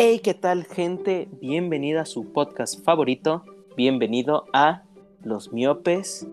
Hey, 0.00 0.20
¿qué 0.20 0.32
tal 0.32 0.64
gente? 0.64 1.26
Bienvenida 1.40 2.02
a 2.02 2.06
su 2.06 2.32
podcast 2.32 2.84
favorito. 2.84 3.42
Bienvenido 3.76 4.44
a 4.52 4.84
Los 5.24 5.52
Miopes 5.52 6.24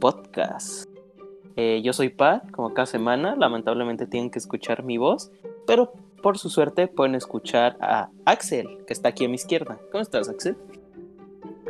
Podcast. 0.00 0.88
Eh, 1.54 1.82
yo 1.84 1.92
soy 1.92 2.08
Pat, 2.08 2.50
como 2.50 2.72
cada 2.72 2.86
semana. 2.86 3.36
Lamentablemente 3.36 4.06
tienen 4.06 4.30
que 4.30 4.38
escuchar 4.38 4.84
mi 4.84 4.96
voz, 4.96 5.30
pero 5.66 5.92
por 6.22 6.38
su 6.38 6.48
suerte 6.48 6.88
pueden 6.88 7.14
escuchar 7.14 7.76
a 7.82 8.08
Axel, 8.24 8.86
que 8.86 8.94
está 8.94 9.10
aquí 9.10 9.26
a 9.26 9.28
mi 9.28 9.34
izquierda. 9.34 9.78
¿Cómo 9.92 10.00
estás, 10.00 10.30
Axel? 10.30 10.56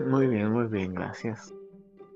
Muy 0.06 0.28
bien, 0.28 0.52
muy 0.52 0.68
bien, 0.68 0.94
gracias. 0.94 1.52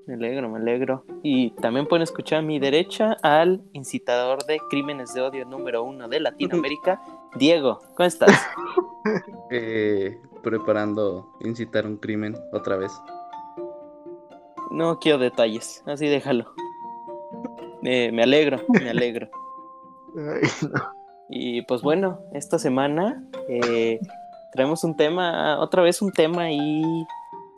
Me 0.07 0.13
alegro, 0.13 0.47
me 0.47 0.59
alegro. 0.59 1.03
Y 1.23 1.49
también 1.55 1.87
pueden 1.87 2.03
escuchar 2.03 2.39
a 2.39 2.41
mi 2.41 2.57
derecha 2.57 3.17
al 3.21 3.61
incitador 3.73 4.45
de 4.45 4.61
crímenes 4.69 5.13
de 5.13 5.19
odio 5.19 5.43
número 5.43 5.83
uno 5.83 6.07
de 6.07 6.21
Latinoamérica, 6.21 7.01
Diego. 7.35 7.81
¿Cómo 7.97 8.07
estás? 8.07 8.31
Eh, 9.51 10.19
preparando 10.43 11.35
incitar 11.41 11.85
un 11.85 11.97
crimen 11.97 12.35
otra 12.51 12.77
vez. 12.77 12.91
No 14.71 14.99
quiero 14.99 15.17
detalles, 15.17 15.83
así 15.85 16.07
déjalo. 16.07 16.53
Eh, 17.83 18.11
me 18.11 18.23
alegro, 18.23 18.61
me 18.67 18.89
alegro. 18.89 19.29
Ay, 20.17 20.49
no. 20.71 20.95
Y 21.29 21.61
pues 21.63 21.81
bueno, 21.81 22.19
esta 22.33 22.59
semana 22.59 23.23
eh, 23.49 23.99
traemos 24.53 24.83
un 24.83 24.95
tema, 24.95 25.59
otra 25.59 25.81
vez 25.81 26.01
un 26.01 26.11
tema 26.11 26.43
ahí 26.43 27.05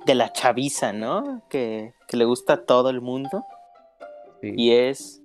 de 0.06 0.16
la 0.16 0.31
chaviza, 0.31 0.94
¿no? 0.94 1.42
Que, 1.50 1.94
que 2.08 2.17
le 2.17 2.26
gusta 2.26 2.54
a 2.54 2.66
todo 2.66 2.90
el 2.90 3.02
mundo. 3.02 3.45
Sí. 4.42 4.54
Y 4.56 4.72
es 4.72 5.22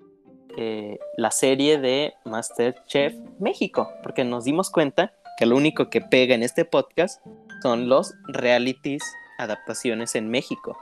eh, 0.57 0.99
la 1.17 1.31
serie 1.31 1.79
de 1.79 2.15
Masterchef 2.25 3.15
México. 3.39 3.89
Porque 4.03 4.25
nos 4.25 4.45
dimos 4.45 4.71
cuenta 4.71 5.13
que 5.39 5.47
lo 5.47 5.57
único 5.57 5.91
que 5.91 6.01
pega 6.01 6.35
en 6.35 6.43
este 6.43 6.65
podcast 6.65 7.25
son 7.63 7.89
los 7.89 8.15
realities 8.29 9.03
adaptaciones 9.39 10.15
en 10.15 10.31
México. 10.31 10.77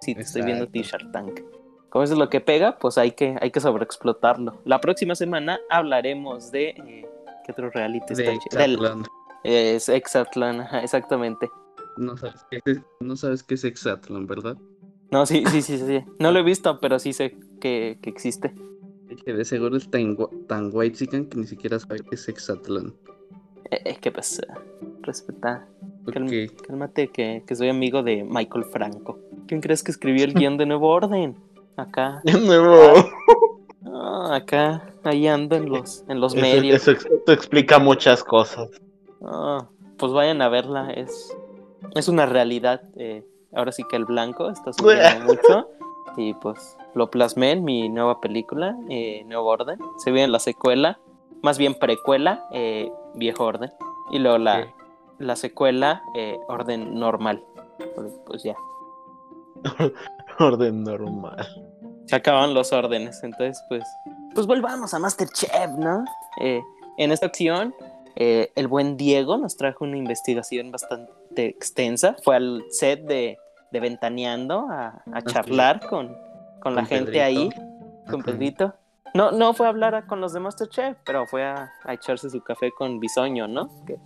Si 0.00 0.14
te 0.14 0.22
estoy 0.22 0.42
viendo. 0.42 0.68
T-Shirt 0.68 1.12
Tank. 1.12 1.40
Como 1.88 2.02
eso 2.02 2.14
es 2.14 2.18
lo 2.18 2.28
que 2.28 2.40
pega, 2.40 2.78
pues 2.78 2.98
hay 2.98 3.12
que, 3.12 3.36
hay 3.40 3.50
que 3.50 3.60
sobreexplotarlo. 3.60 4.60
La 4.64 4.80
próxima 4.80 5.14
semana 5.14 5.60
hablaremos 5.70 6.50
de. 6.50 6.70
eh, 6.70 7.06
¿Qué 7.44 7.52
otro 7.52 7.70
reality 7.70 8.14
está 8.14 8.58
De 8.58 8.58
Del-. 8.58 9.04
Es 9.44 9.88
exactamente. 9.88 11.50
No 11.96 12.16
sabes 12.16 12.44
qué 12.50 12.60
es, 12.64 12.80
no 13.00 13.14
sabes 13.14 13.42
qué 13.42 13.54
es 13.54 13.64
Exatlán, 13.64 14.26
¿verdad? 14.26 14.56
No, 15.10 15.26
sí, 15.26 15.44
sí, 15.46 15.62
sí, 15.62 15.78
sí. 15.78 15.86
sí. 15.86 16.04
No 16.18 16.32
lo 16.32 16.40
he 16.40 16.42
visto, 16.42 16.80
pero 16.80 16.98
sí 16.98 17.12
sé 17.12 17.36
que, 17.60 17.98
que 18.02 18.10
existe. 18.10 18.54
Que 19.24 19.32
de 19.32 19.44
seguro 19.44 19.76
es 19.76 19.88
tan, 19.90 20.16
tan 20.48 20.70
white 20.72 21.06
que 21.06 21.36
ni 21.36 21.46
siquiera 21.46 21.78
sabe 21.78 22.00
qué 22.00 22.16
es 22.16 22.28
Exatlán. 22.28 22.94
Eh, 23.70 23.80
Es 23.84 23.98
que 23.98 24.10
pues, 24.12 24.38
eh, 24.40 24.46
respeta. 25.02 25.66
Cálmate 26.66 27.08
que, 27.08 27.42
que 27.46 27.54
soy 27.56 27.68
amigo 27.70 28.02
de 28.02 28.24
Michael 28.24 28.64
Franco. 28.66 29.18
¿Quién 29.46 29.60
crees 29.60 29.82
que 29.82 29.90
escribió 29.90 30.24
el 30.24 30.34
guion 30.34 30.56
de 30.58 30.66
Nuevo 30.66 30.88
Orden? 30.88 31.34
Acá. 31.76 32.20
De 32.24 32.32
nuevo. 32.38 32.76
Ah, 33.86 34.36
acá. 34.36 34.82
Ahí 35.04 35.26
ando 35.26 35.56
en 35.56 35.68
los, 35.68 36.04
en 36.08 36.20
los 36.20 36.34
Eso, 36.34 36.42
medios. 36.42 36.88
eso 36.88 37.06
explica 37.32 37.78
muchas 37.78 38.22
cosas. 38.24 38.68
Ah, 39.22 39.66
pues 39.98 40.12
vayan 40.12 40.40
a 40.42 40.48
verla. 40.48 40.90
Es, 40.92 41.34
es 41.94 42.08
una 42.08 42.26
realidad. 42.26 42.82
eh, 42.96 43.24
ahora 43.54 43.72
sí 43.72 43.82
que 43.88 43.96
el 43.96 44.04
blanco 44.04 44.50
está 44.50 44.72
subiendo 44.72 45.24
mucho. 45.26 45.68
Y 46.16 46.34
pues 46.34 46.76
lo 46.94 47.10
plasmé 47.10 47.52
en 47.52 47.64
mi 47.64 47.88
nueva 47.88 48.20
película, 48.20 48.76
eh, 48.88 49.24
Nuevo 49.26 49.48
Orden. 49.48 49.78
Se 49.98 50.10
viene 50.12 50.28
la 50.28 50.38
secuela, 50.38 50.98
más 51.42 51.58
bien 51.58 51.74
precuela, 51.74 52.46
eh, 52.52 52.90
Viejo 53.14 53.44
Orden. 53.44 53.72
Y 54.10 54.18
luego 54.18 54.38
la, 54.38 54.66
la 55.18 55.36
secuela, 55.36 56.02
eh, 56.14 56.38
Orden 56.48 56.94
Normal. 56.98 57.42
Pues, 57.94 58.12
pues 58.26 58.42
ya, 58.42 58.54
Orden 60.38 60.84
normal. 60.84 61.46
se 62.06 62.16
acaban 62.16 62.54
los 62.54 62.72
órdenes. 62.72 63.22
Entonces, 63.22 63.62
pues, 63.68 63.82
pues 64.34 64.46
volvamos 64.46 64.94
a 64.94 64.98
Masterchef, 64.98 65.70
¿no? 65.78 66.04
Eh, 66.40 66.62
en 66.98 67.12
esta 67.12 67.26
ocasión, 67.26 67.74
eh, 68.16 68.52
el 68.54 68.68
buen 68.68 68.96
Diego 68.96 69.36
nos 69.38 69.56
trajo 69.56 69.84
una 69.84 69.96
investigación 69.96 70.70
bastante 70.70 71.46
extensa. 71.46 72.16
Fue 72.22 72.36
al 72.36 72.64
set 72.70 73.02
de, 73.04 73.38
de 73.72 73.80
Ventaneando 73.80 74.66
a, 74.70 75.02
a 75.12 75.22
charlar 75.22 75.86
con, 75.88 76.16
con 76.60 76.74
la 76.74 76.84
gente 76.84 77.22
ahí, 77.22 77.50
con 78.10 78.20
Ajá. 78.20 78.32
Pedrito. 78.32 78.74
No, 79.14 79.30
no 79.30 79.54
fue 79.54 79.66
a 79.66 79.70
hablar 79.70 80.06
con 80.08 80.20
los 80.20 80.32
de 80.32 80.40
Masterchef, 80.40 80.96
pero 81.04 81.24
fue 81.26 81.44
a, 81.44 81.72
a 81.84 81.94
echarse 81.94 82.28
su 82.28 82.40
café 82.40 82.72
con 82.76 82.98
Bisoño, 82.98 83.46
¿no? 83.46 83.70
Que, 83.86 83.96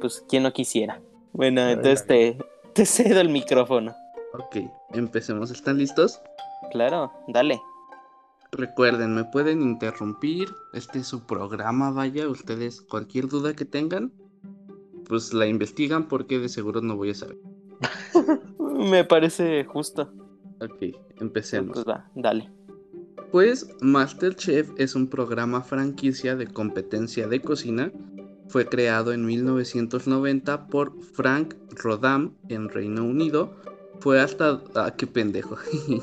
pues, 0.00 0.24
quien 0.28 0.44
no 0.44 0.52
quisiera. 0.52 1.00
Bueno, 1.32 1.62
entonces 1.68 2.06
te, 2.06 2.38
te 2.72 2.86
cedo 2.86 3.20
el 3.20 3.28
micrófono. 3.30 3.94
Ok, 4.34 4.58
empecemos. 4.92 5.50
¿Están 5.50 5.78
listos? 5.78 6.20
Claro, 6.70 7.12
dale. 7.26 7.60
Recuerden, 8.52 9.14
me 9.14 9.24
pueden 9.24 9.60
interrumpir. 9.60 10.48
Este 10.72 11.00
es 11.00 11.08
su 11.08 11.26
programa, 11.26 11.90
vaya. 11.90 12.28
Ustedes, 12.28 12.80
cualquier 12.82 13.26
duda 13.28 13.54
que 13.54 13.64
tengan, 13.64 14.12
pues 15.08 15.34
la 15.34 15.46
investigan 15.46 16.06
porque 16.06 16.38
de 16.38 16.48
seguro 16.48 16.80
no 16.80 16.96
voy 16.96 17.10
a 17.10 17.14
saber. 17.14 17.38
Me 18.58 19.04
parece 19.04 19.64
justo. 19.64 20.12
Ok, 20.60 20.94
empecemos. 21.20 21.74
Pues 21.74 21.86
va, 21.86 22.08
dale. 22.14 22.50
Pues 23.32 23.66
Masterchef 23.80 24.68
es 24.76 24.94
un 24.94 25.06
programa 25.06 25.62
franquicia 25.62 26.36
de 26.36 26.46
competencia 26.46 27.26
de 27.26 27.40
cocina. 27.40 27.90
Fue 28.48 28.66
creado 28.66 29.14
en 29.14 29.24
1990 29.24 30.66
por 30.66 31.02
Frank 31.02 31.54
Rodam 31.82 32.34
en 32.50 32.68
Reino 32.68 33.02
Unido. 33.04 33.56
Fue 34.00 34.20
hasta... 34.20 34.62
Ah, 34.74 34.94
qué 34.98 35.06
pendejo. 35.06 35.56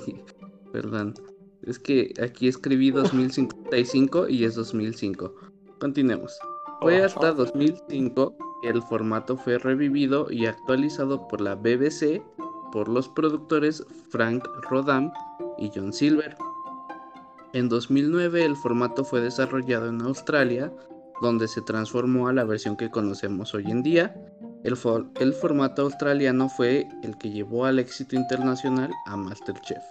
Perdón. 0.74 1.14
Es 1.62 1.78
que 1.78 2.16
aquí 2.20 2.48
escribí 2.48 2.90
2055 2.90 4.28
y 4.28 4.46
es 4.46 4.56
2005. 4.56 5.36
Continuemos. 5.80 6.36
Fue 6.82 7.04
hasta 7.04 7.32
2005 7.32 8.36
que 8.64 8.70
el 8.70 8.82
formato 8.82 9.38
fue 9.38 9.60
revivido 9.60 10.32
y 10.32 10.48
actualizado 10.48 11.28
por 11.28 11.42
la 11.42 11.54
BBC 11.54 12.24
por 12.72 12.90
los 12.90 13.08
productores 13.08 13.86
Frank 14.10 14.48
Rodam 14.68 15.12
y 15.60 15.70
John 15.76 15.94
Silver. 15.94 16.36
En 17.54 17.68
2009 17.68 18.46
el 18.46 18.56
formato 18.56 19.04
fue 19.04 19.22
desarrollado 19.22 19.88
en 19.90 20.02
Australia, 20.02 20.72
donde 21.22 21.48
se 21.48 21.62
transformó 21.62 22.28
a 22.28 22.34
la 22.34 22.44
versión 22.44 22.78
que 22.78 22.90
conocemos 22.92 23.54
hoy 23.56 23.66
en 23.72 23.82
día. 23.82 24.16
El, 24.64 24.76
for- 24.78 25.10
el 25.20 25.34
formato 25.34 25.82
australiano 25.84 26.50
fue 26.50 26.88
el 27.04 27.18
que 27.18 27.32
llevó 27.32 27.66
al 27.66 27.80
éxito 27.80 28.16
internacional 28.16 28.92
a 29.08 29.18
Masterchef. 29.18 29.82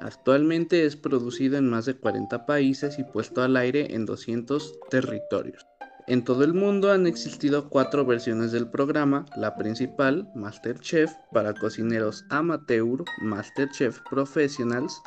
Actualmente 0.00 0.84
es 0.86 0.96
producido 0.96 1.58
en 1.58 1.68
más 1.68 1.84
de 1.84 1.94
40 1.96 2.46
países 2.46 2.98
y 2.98 3.04
puesto 3.04 3.42
al 3.42 3.56
aire 3.56 3.94
en 3.94 4.06
200 4.06 4.78
territorios. 4.90 5.64
En 6.06 6.24
todo 6.24 6.42
el 6.42 6.54
mundo 6.54 6.90
han 6.90 7.06
existido 7.06 7.68
cuatro 7.68 8.04
versiones 8.04 8.50
del 8.50 8.68
programa, 8.68 9.26
la 9.36 9.54
principal, 9.56 10.28
Masterchef, 10.34 11.12
para 11.32 11.54
cocineros 11.54 12.24
amateur, 12.30 13.04
Masterchef 13.20 14.00
Professionals, 14.10 15.00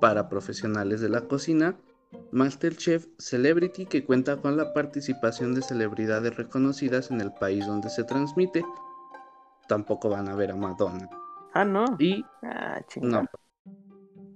para 0.00 0.28
profesionales 0.28 1.00
de 1.00 1.08
la 1.08 1.22
cocina, 1.22 1.76
Masterchef 2.32 3.06
Celebrity 3.18 3.86
que 3.86 4.04
cuenta 4.04 4.36
con 4.36 4.56
la 4.56 4.72
participación 4.72 5.54
de 5.54 5.62
celebridades 5.62 6.36
reconocidas 6.36 7.10
en 7.10 7.20
el 7.20 7.32
país 7.32 7.66
donde 7.66 7.88
se 7.90 8.04
transmite. 8.04 8.64
Tampoco 9.68 10.08
van 10.08 10.28
a 10.28 10.34
ver 10.34 10.50
a 10.52 10.56
Madonna. 10.56 11.08
Ah, 11.54 11.64
no. 11.64 11.84
Y 11.98 12.24
Ah, 12.42 12.80
no. 13.00 13.24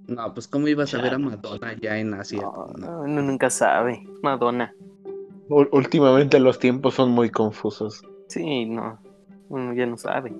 No, 0.07 0.35
pues 0.35 0.47
cómo 0.49 0.69
ibas 0.69 0.93
a 0.95 0.99
ver 0.99 1.07
a 1.07 1.11
Chale. 1.13 1.25
Madonna 1.25 1.73
ya 1.81 1.99
en 1.99 2.15
Asia. 2.15 2.43
No, 2.43 2.67
No. 2.77 2.87
no, 2.87 3.01
uno 3.03 3.23
nunca 3.23 3.49
sabe. 3.51 4.03
Madonna. 4.23 4.75
Últimamente 5.49 6.39
los 6.41 6.59
tiempos 6.59 6.95
son 6.95 7.11
muy 7.11 7.31
confusos. 7.31 8.03
Sí, 8.29 8.67
no. 8.67 8.99
Uno 9.49 9.75
ya 9.75 9.87
no 9.87 9.97
sabe. 9.97 10.31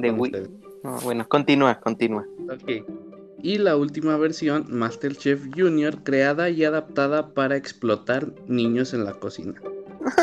De. 0.00 0.50
No, 0.82 0.98
bueno, 1.04 1.26
continúa, 1.28 1.78
continúa. 1.80 2.26
Ok. 2.48 3.11
Y 3.42 3.58
la 3.58 3.76
última 3.76 4.16
versión, 4.16 4.66
Masterchef 4.70 5.48
Junior, 5.56 6.04
creada 6.04 6.48
y 6.48 6.64
adaptada 6.64 7.34
para 7.34 7.56
explotar 7.56 8.32
niños 8.46 8.94
en 8.94 9.04
la 9.04 9.14
cocina. 9.14 9.60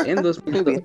En 0.06 0.22
2012, 0.22 0.82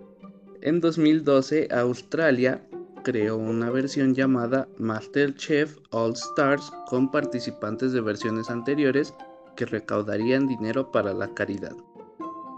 en 0.62 0.80
2012, 0.80 1.68
Australia 1.70 2.66
creó 3.04 3.36
una 3.36 3.70
versión 3.70 4.14
llamada 4.14 4.66
Masterchef 4.78 5.76
All 5.90 6.12
Stars 6.14 6.72
con 6.88 7.10
participantes 7.10 7.92
de 7.92 8.00
versiones 8.00 8.50
anteriores 8.50 9.14
que 9.54 9.66
recaudarían 9.66 10.46
dinero 10.46 10.90
para 10.90 11.12
la 11.12 11.32
caridad. 11.34 11.76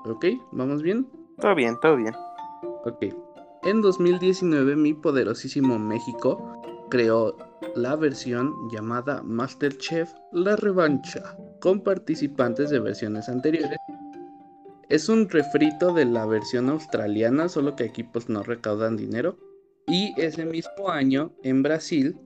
¿Ok? 0.05 0.27
¿Vamos 0.53 0.83
bien? 0.83 1.07
Todo 1.41 1.55
bien, 1.55 1.77
todo 1.83 1.97
bien. 1.97 2.15
Ok. 2.85 3.07
En 3.65 3.83
2019, 3.83 4.77
mi 4.77 4.95
poderosísimo 4.95 5.79
México 5.79 6.63
creó 6.89 7.37
la 7.75 7.97
versión 7.97 8.55
llamada 8.71 9.23
Masterchef 9.23 10.13
La 10.33 10.57
Revancha, 10.57 11.37
con 11.61 11.83
participantes 11.83 12.71
de 12.71 12.81
versiones 12.81 13.29
anteriores. 13.29 13.79
Es 14.89 15.09
un 15.09 15.29
refrito 15.29 15.93
de 15.93 16.07
la 16.07 16.25
versión 16.27 16.71
australiana, 16.71 17.49
solo 17.49 17.77
que 17.77 17.85
aquí 17.85 18.03
pues 18.03 18.29
no 18.29 18.43
recaudan 18.43 18.97
dinero. 18.97 19.37
Y 19.87 20.15
ese 20.21 20.45
mismo 20.45 20.91
año 20.91 21.33
en 21.43 21.63
Brasil, 21.63 22.17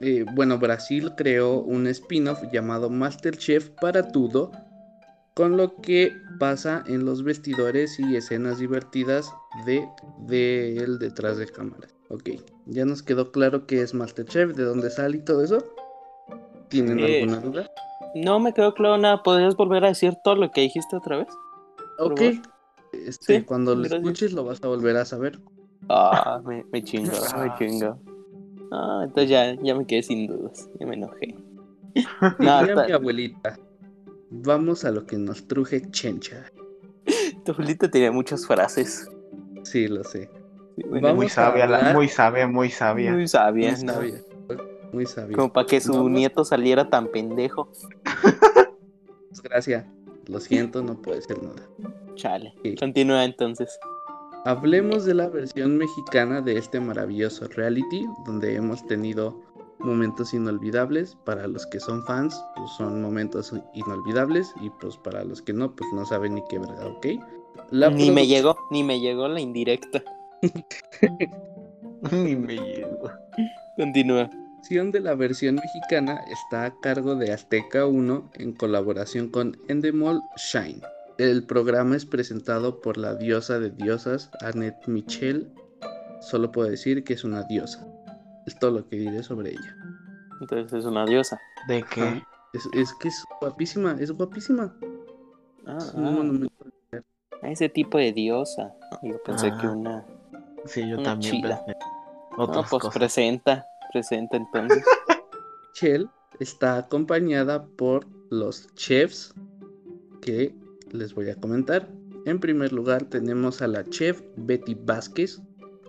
eh, 0.00 0.24
bueno, 0.34 0.58
Brasil 0.58 1.12
creó 1.16 1.60
un 1.60 1.86
spin-off 1.86 2.42
llamado 2.52 2.90
Masterchef 2.90 3.70
para 3.80 4.08
todo, 4.08 4.50
con 5.34 5.56
lo 5.56 5.76
que 5.76 6.12
pasa 6.38 6.84
en 6.86 7.04
los 7.04 7.22
vestidores 7.22 7.98
y 7.98 8.16
escenas 8.16 8.58
divertidas 8.58 9.32
de, 9.64 9.86
de 10.26 10.76
él 10.76 10.98
detrás 10.98 11.38
de 11.38 11.46
cámaras. 11.46 11.94
Ok, 12.08 12.30
ya 12.66 12.84
nos 12.84 13.02
quedó 13.02 13.32
claro 13.32 13.66
qué 13.66 13.82
es 13.82 13.94
Masterchef, 13.94 14.54
de 14.54 14.64
dónde 14.64 14.90
sale 14.90 15.18
y 15.18 15.20
todo 15.20 15.42
eso. 15.42 15.58
¿Tienen 16.68 17.00
Eh, 17.00 17.22
alguna 17.22 17.40
duda? 17.40 17.66
No 18.14 18.40
me 18.40 18.52
quedó 18.52 18.74
claro 18.74 18.98
nada. 18.98 19.22
¿Podrías 19.22 19.56
volver 19.56 19.84
a 19.84 19.88
decir 19.88 20.14
todo 20.24 20.34
lo 20.36 20.50
que 20.50 20.62
dijiste 20.62 20.96
otra 20.96 21.18
vez? 21.18 21.28
Ok. 21.98 22.20
Este, 22.92 23.38
Sí, 23.38 23.44
cuando 23.44 23.74
lo 23.74 23.80
gracias. 23.82 24.00
escuches 24.00 24.32
lo 24.32 24.44
vas 24.44 24.58
a 24.62 24.68
volver 24.68 24.96
a 24.96 25.04
saber. 25.04 25.38
Ah, 25.88 26.40
me, 26.44 26.64
me 26.72 26.82
chingo, 26.82 27.12
me 27.38 27.54
chingo. 27.58 27.98
Ah, 28.70 29.00
entonces 29.04 29.30
ya, 29.30 29.54
ya 29.62 29.74
me 29.74 29.86
quedé 29.86 30.02
sin 30.02 30.26
dudas. 30.26 30.68
Ya 30.78 30.86
me 30.86 30.94
enojé. 30.94 31.34
No, 32.38 32.60
está- 32.60 32.86
mi 32.86 32.92
abuelita. 32.92 33.58
Vamos 34.30 34.84
a 34.84 34.90
lo 34.90 35.04
que 35.06 35.16
nos 35.18 35.46
truje 35.46 35.90
chencha. 35.90 36.46
tu 37.44 37.52
abuelita 37.52 37.90
tenía 37.90 38.12
muchas 38.12 38.46
frases. 38.46 39.08
Sí, 39.64 39.88
lo 39.88 40.04
sé. 40.04 40.30
Vamos 40.76 41.14
Muy 41.16 41.28
sabia, 41.28 41.66
la- 41.66 41.92
muy 41.92 42.08
sabia, 42.08 42.46
muy 42.46 42.70
sabia. 42.70 43.12
muy 43.12 43.28
sabia, 43.28 43.72
Muy 43.72 43.84
¿no? 43.84 43.92
sabia. 43.92 44.22
Muy 44.92 45.06
sabia. 45.06 45.36
Como 45.36 45.52
para 45.52 45.66
que 45.66 45.80
su 45.80 45.92
Vamos- 45.92 46.10
nieto 46.10 46.44
saliera 46.44 46.88
tan 46.90 47.08
pendejo. 47.08 47.68
Desgracia. 49.30 49.90
Lo 50.26 50.38
siento, 50.40 50.82
no 50.82 51.00
puede 51.00 51.20
ser 51.22 51.42
nada. 51.42 51.62
Chale. 52.14 52.54
Sí. 52.62 52.74
Continúa 52.76 53.24
entonces. 53.24 53.78
Hablemos 54.44 55.04
de 55.04 55.14
la 55.14 55.28
versión 55.28 55.78
mexicana 55.78 56.40
de 56.40 56.58
este 56.58 56.80
maravilloso 56.80 57.46
reality, 57.48 58.06
donde 58.26 58.54
hemos 58.54 58.86
tenido 58.86 59.40
momentos 59.78 60.32
inolvidables. 60.34 61.16
Para 61.24 61.46
los 61.48 61.66
que 61.66 61.80
son 61.80 62.04
fans, 62.04 62.40
pues 62.56 62.70
son 62.76 63.00
momentos 63.02 63.52
inolvidables. 63.74 64.52
Y 64.60 64.70
pues 64.70 64.96
para 64.98 65.24
los 65.24 65.42
que 65.42 65.52
no, 65.52 65.74
pues 65.74 65.88
no 65.94 66.04
saben 66.06 66.34
ni 66.34 66.42
qué 66.48 66.58
verdad, 66.58 66.86
¿ok? 66.86 67.06
La 67.70 67.90
Ni 67.90 68.10
me 68.10 68.26
llegó, 68.26 68.56
ni 68.70 68.84
me 68.84 69.00
llegó 69.00 69.28
la 69.28 69.40
indirecta. 69.40 70.02
Ni 72.12 72.36
me 72.36 72.54
llego. 72.56 73.10
Continúa. 73.76 74.28
de 74.68 75.00
la 75.00 75.14
versión 75.14 75.56
mexicana 75.56 76.20
está 76.32 76.64
a 76.66 76.80
cargo 76.80 77.14
de 77.14 77.32
Azteca 77.32 77.86
1 77.86 78.30
en 78.34 78.52
colaboración 78.52 79.28
con 79.28 79.56
Endemol 79.68 80.20
Shine. 80.36 80.80
El 81.18 81.44
programa 81.44 81.96
es 81.96 82.06
presentado 82.06 82.80
por 82.80 82.96
la 82.96 83.14
diosa 83.14 83.58
de 83.58 83.70
diosas, 83.70 84.30
Annette 84.40 84.86
Michel. 84.88 85.52
Solo 86.20 86.50
puedo 86.52 86.68
decir 86.70 87.04
que 87.04 87.14
es 87.14 87.24
una 87.24 87.42
diosa. 87.44 87.86
Es 88.46 88.58
todo 88.58 88.70
lo 88.72 88.88
que 88.88 88.96
diré 88.96 89.22
sobre 89.22 89.50
ella. 89.50 89.76
Entonces 90.40 90.72
es 90.80 90.84
una 90.84 91.04
diosa. 91.04 91.38
¿De 91.68 91.84
qué? 91.84 92.22
Es, 92.52 92.68
es 92.74 92.92
que 92.94 93.08
es 93.08 93.24
guapísima, 93.40 93.96
es 94.00 94.10
guapísima. 94.10 94.74
Ah, 95.66 95.78
Es 95.78 95.94
un 95.94 96.06
ah, 96.06 96.10
monumento. 96.10 96.64
ese 97.42 97.68
tipo 97.68 97.98
de 97.98 98.12
diosa. 98.12 98.72
Yo 99.02 99.22
pensé 99.22 99.48
Ah. 99.52 99.58
que 99.60 99.66
una. 99.68 100.04
Sí, 100.66 100.88
yo 100.88 100.96
Una 100.96 101.02
también 101.04 101.32
chila. 101.32 101.64
pensé 101.64 101.78
No, 102.36 102.44
otras 102.44 102.66
pues 102.70 102.82
cosas. 102.82 102.94
presenta. 102.98 103.66
Presenta 103.92 104.36
entonces. 104.36 104.84
Michelle 105.74 106.06
está 106.40 106.78
acompañada 106.78 107.64
por 107.76 108.06
los 108.30 108.72
chefs 108.74 109.34
que 110.20 110.54
les 110.90 111.14
voy 111.14 111.30
a 111.30 111.36
comentar. 111.36 111.88
En 112.24 112.38
primer 112.38 112.72
lugar 112.72 113.04
tenemos 113.04 113.62
a 113.62 113.66
la 113.68 113.84
chef 113.84 114.22
Betty 114.36 114.74
Vázquez, 114.74 115.40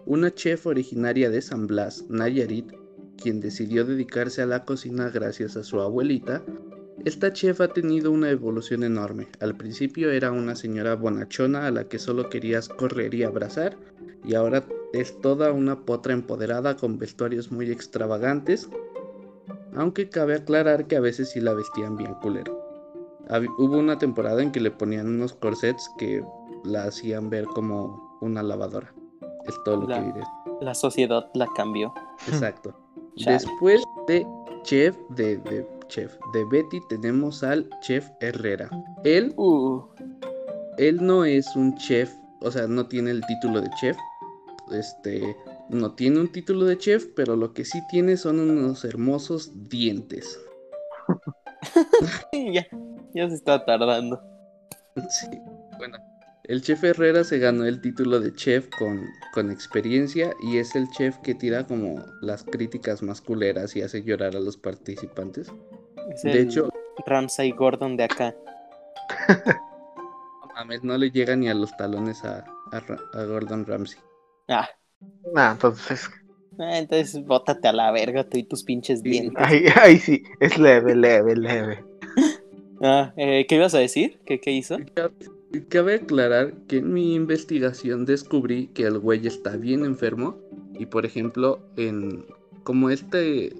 una 0.06 0.34
chef 0.34 0.66
originaria 0.66 1.30
de 1.30 1.42
San 1.42 1.68
Blas, 1.68 2.04
Nayarit, 2.10 2.72
quien 3.22 3.40
decidió 3.40 3.86
dedicarse 3.86 4.42
a 4.42 4.46
la 4.48 4.66
cocina 4.66 5.10
gracias 5.10 5.56
a 5.56 5.64
su 5.64 5.80
abuelita. 5.80 6.42
Esta 7.06 7.32
chef 7.32 7.62
ha 7.62 7.68
tenido 7.68 8.12
una 8.12 8.30
evolución 8.30 8.84
enorme. 8.84 9.28
Al 9.40 9.56
principio 9.56 10.12
era 10.12 10.32
una 10.32 10.56
señora 10.56 10.96
bonachona 10.96 11.68
a 11.68 11.72
la 11.72 11.84
que 11.88 12.00
solo 12.00 12.30
querías 12.30 12.68
correr 12.70 13.14
y 13.14 13.24
abrazar, 13.24 13.78
y 14.24 14.36
ahora 14.36 14.64
es 14.94 15.20
toda 15.22 15.52
una 15.52 15.80
potra 15.86 16.14
empoderada 16.14 16.76
con 16.78 16.98
vestuarios 17.00 17.52
muy 17.52 17.72
extravagantes, 17.72 18.70
aunque 19.76 20.10
cabe 20.10 20.36
aclarar 20.36 20.86
que 20.88 20.96
a 20.96 21.00
veces 21.02 21.32
sí 21.32 21.42
la 21.42 21.54
vestían 21.54 21.98
bien 21.98 22.14
culero. 22.16 22.60
Hab- 23.30 23.50
Hubo 23.58 23.78
una 23.78 23.98
temporada 23.98 24.42
en 24.44 24.52
que 24.52 24.60
le 24.60 24.72
ponían 24.72 25.08
unos 25.08 25.34
corsets 25.34 25.90
que 25.98 26.24
la 26.64 26.86
hacían 26.86 27.30
ver 27.30 27.46
como 27.46 28.18
una 28.22 28.44
lavadora. 28.44 28.94
Es 29.48 29.56
todo 29.66 29.78
lo 29.82 29.88
La- 29.88 30.00
que 30.00 30.06
diré. 30.06 30.22
La 30.62 30.74
sociedad 30.76 31.30
la 31.34 31.48
cambió. 31.56 31.94
Exacto. 32.28 32.74
Después 33.16 33.84
de 34.08 34.26
chef 34.64 34.96
de, 35.10 35.38
de 35.38 35.68
chef 35.88 36.16
de 36.34 36.46
Betty 36.46 36.80
tenemos 36.90 37.44
al 37.44 37.68
chef 37.82 38.08
Herrera. 38.22 38.70
Él 39.04 39.34
Uh, 39.38 39.82
él 40.78 41.06
no 41.06 41.26
es 41.26 41.56
un 41.56 41.76
chef, 41.76 42.14
o 42.42 42.50
sea, 42.52 42.66
no 42.68 42.88
tiene 42.88 43.12
el 43.12 43.22
título 43.26 43.60
de 43.62 43.70
chef. 43.80 43.98
Este, 44.72 45.36
no 45.70 45.94
tiene 45.94 46.20
un 46.20 46.32
título 46.32 46.66
de 46.66 46.78
chef, 46.78 47.08
pero 47.16 47.36
lo 47.36 47.54
que 47.54 47.66
sí 47.66 47.82
tiene 47.90 48.18
son 48.18 48.40
unos 48.40 48.86
hermosos 48.86 49.52
dientes. 49.70 50.40
ya, 52.54 52.66
ya 53.14 53.30
se 53.30 53.36
está 53.36 53.64
tardando. 53.66 54.22
Sí, 55.10 55.28
bueno. 55.78 55.98
El 56.46 56.62
chef 56.62 56.84
Herrera 56.84 57.24
se 57.24 57.40
ganó 57.40 57.66
el 57.66 57.80
título 57.80 58.20
de 58.20 58.34
chef 58.34 58.68
con, 58.78 59.06
con 59.34 59.50
experiencia 59.50 60.34
y 60.44 60.58
es 60.58 60.76
el 60.76 60.90
chef 60.90 61.18
que 61.20 61.34
tira 61.36 61.66
como 61.66 62.04
las 62.22 62.44
críticas 62.44 63.02
más 63.02 63.22
culeras 63.22 63.78
y 63.78 63.82
hace 63.82 64.04
llorar 64.04 64.36
a 64.36 64.42
los 64.42 64.58
participantes. 64.58 65.50
Es 66.10 66.24
De 66.24 66.32
el 66.32 66.38
hecho, 66.40 66.70
Ramsay 67.06 67.52
Gordon 67.52 67.96
de 67.96 68.04
acá. 68.04 68.36
no 69.30 70.54
mames, 70.54 70.84
no 70.84 70.98
le 70.98 71.12
llega 71.12 71.34
ni 71.38 71.48
a 71.48 71.54
los 71.54 71.76
talones 71.78 72.26
a, 72.26 72.44
a 72.74 72.78
a 73.14 73.24
Gordon 73.24 73.66
Ramsay. 73.66 74.00
Ah, 74.48 74.70
Nah, 75.34 75.52
entonces, 75.54 76.10
ah, 76.60 76.78
entonces 76.78 77.24
bótate 77.26 77.68
a 77.68 77.74
la 77.74 77.92
verga 77.92 78.28
tú 78.28 78.38
y 78.38 78.44
tus 78.44 78.64
pinches 78.64 79.00
Sí. 79.02 79.10
dientes. 79.10 79.36
ahí, 79.38 79.66
ahí 79.82 79.98
sí, 79.98 80.24
es 80.40 80.58
leve, 80.58 80.96
leve, 80.96 81.36
leve. 81.36 81.84
Ah, 82.86 83.14
eh, 83.16 83.46
¿qué 83.48 83.56
ibas 83.56 83.74
a 83.76 83.80
decir? 83.80 84.20
¿Qué, 84.26 84.42
qué 84.42 84.52
hizo? 84.52 84.78
Cabe 85.70 85.96
aclarar 85.96 86.54
que 86.68 86.78
en 86.80 86.92
mi 86.92 87.16
investigación 87.16 88.06
descubrí 88.06 88.68
que 88.74 88.84
el 88.84 89.00
güey 89.00 89.26
está 89.26 89.56
bien 89.56 89.86
enfermo 89.86 90.38
y 90.78 90.86
por 90.88 91.06
ejemplo 91.06 91.60
en 91.78 92.26
como 92.64 92.90
este 92.90 93.54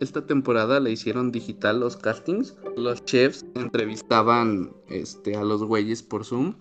esta 0.00 0.24
temporada 0.24 0.78
le 0.78 0.92
hicieron 0.92 1.32
digital 1.32 1.80
los 1.80 1.96
castings, 1.96 2.54
los 2.76 3.04
chefs 3.04 3.44
entrevistaban 3.56 4.72
este 4.88 5.34
a 5.34 5.42
los 5.42 5.64
güeyes 5.64 6.02
por 6.04 6.24
Zoom 6.24 6.54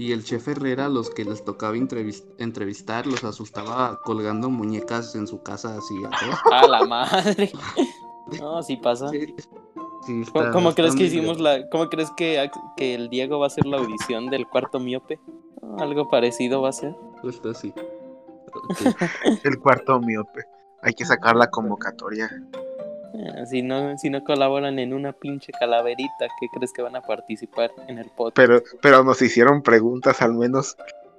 y 0.00 0.12
el 0.12 0.24
chef 0.24 0.48
Herrera 0.48 0.88
los 0.88 1.10
que 1.10 1.24
les 1.24 1.44
tocaba 1.44 1.74
entrevis- 1.76 2.24
entrevistar 2.38 3.06
los 3.06 3.22
asustaba 3.24 4.00
colgando 4.04 4.48
muñecas 4.50 5.14
en 5.14 5.26
su 5.26 5.42
casa 5.42 5.76
así 5.76 5.94
a 6.52 6.66
la 6.66 6.84
madre. 6.86 7.52
No, 8.40 8.62
sí 8.62 8.76
pasa. 8.76 9.08
Sí, 9.10 9.34
sí, 9.36 9.44
¿Cómo, 10.06 10.20
está- 10.22 10.50
cómo 10.52 10.68
está 10.70 10.82
crees 10.82 10.94
que 10.96 11.04
hicimos 11.04 11.40
la, 11.40 11.68
cómo 11.68 11.88
crees 11.88 12.10
que, 12.16 12.50
que 12.76 12.94
el 12.94 13.08
Diego 13.10 13.38
va 13.38 13.46
a 13.46 13.48
hacer 13.48 13.66
la 13.66 13.78
audición 13.78 14.30
del 14.30 14.46
cuarto 14.46 14.80
miope? 14.80 15.20
Algo 15.78 16.08
parecido 16.08 16.62
va 16.62 16.70
a 16.70 16.72
ser. 16.72 16.94
justo 17.22 17.50
así. 17.50 17.72
El 19.44 19.58
cuarto 19.60 20.00
miope. 20.00 20.44
Hay 20.82 20.94
que 20.94 21.04
sacar 21.04 21.36
la 21.36 21.48
convocatoria. 21.50 22.28
Ah, 23.14 23.46
Si 23.46 23.62
no, 23.62 23.96
si 23.98 24.10
no 24.10 24.22
colaboran 24.24 24.78
en 24.78 24.92
una 24.92 25.12
pinche 25.12 25.52
calaverita, 25.52 26.26
¿qué 26.40 26.46
crees 26.54 26.72
que 26.72 26.82
van 26.82 26.96
a 26.96 27.02
participar 27.02 27.70
en 27.88 27.98
el 27.98 28.10
podcast? 28.10 28.36
Pero, 28.36 28.62
pero 28.82 29.04
nos 29.04 29.20
hicieron 29.22 29.62
preguntas, 29.62 30.20
al 30.22 30.34
menos, 30.34 30.76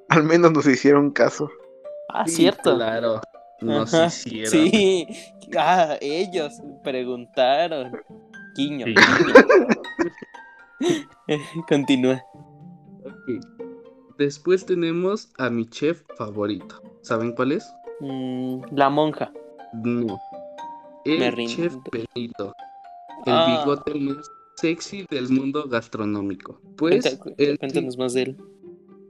al 0.10 0.24
menos 0.24 0.51
nos 0.51 0.67
hicieron 0.67 1.12
caso. 1.12 1.50
ah, 2.10 2.25
Sí, 2.27 2.36
cierto. 2.36 2.75
Claro. 2.75 3.21
Nos 3.62 3.93
Ajá, 3.93 4.07
hicieron. 4.07 4.51
Sí, 4.51 5.07
ah, 5.57 5.95
ellos 6.01 6.53
preguntaron. 6.83 7.91
Quiño. 8.55 8.86
Sí. 8.88 8.95
quiño. 8.95 9.67
Continúa. 11.67 12.21
Ok. 13.05 13.45
Después 14.17 14.65
tenemos 14.65 15.31
a 15.38 15.50
mi 15.50 15.67
chef 15.69 16.03
favorito. 16.17 16.81
¿Saben 17.01 17.33
cuál 17.33 17.53
es? 17.53 17.71
Mm, 18.00 18.62
la 18.71 18.89
monja. 18.89 19.31
No. 19.74 20.19
El 21.05 21.20
Me 21.20 21.31
rindo. 21.31 21.53
chef 21.53 21.75
Benito. 21.91 22.53
El 23.25 23.34
Ah. 23.34 23.63
bigote 23.65 23.96
más 24.00 24.27
sexy 24.58 25.05
del 25.10 25.29
mundo 25.29 25.67
gastronómico. 25.67 26.60
Pues, 26.77 27.03
Cuenta- 27.17 27.34
él, 27.38 27.51
sí, 27.53 27.58
cuéntanos 27.58 27.98
más 27.98 28.13
de 28.13 28.22
él. 28.24 28.38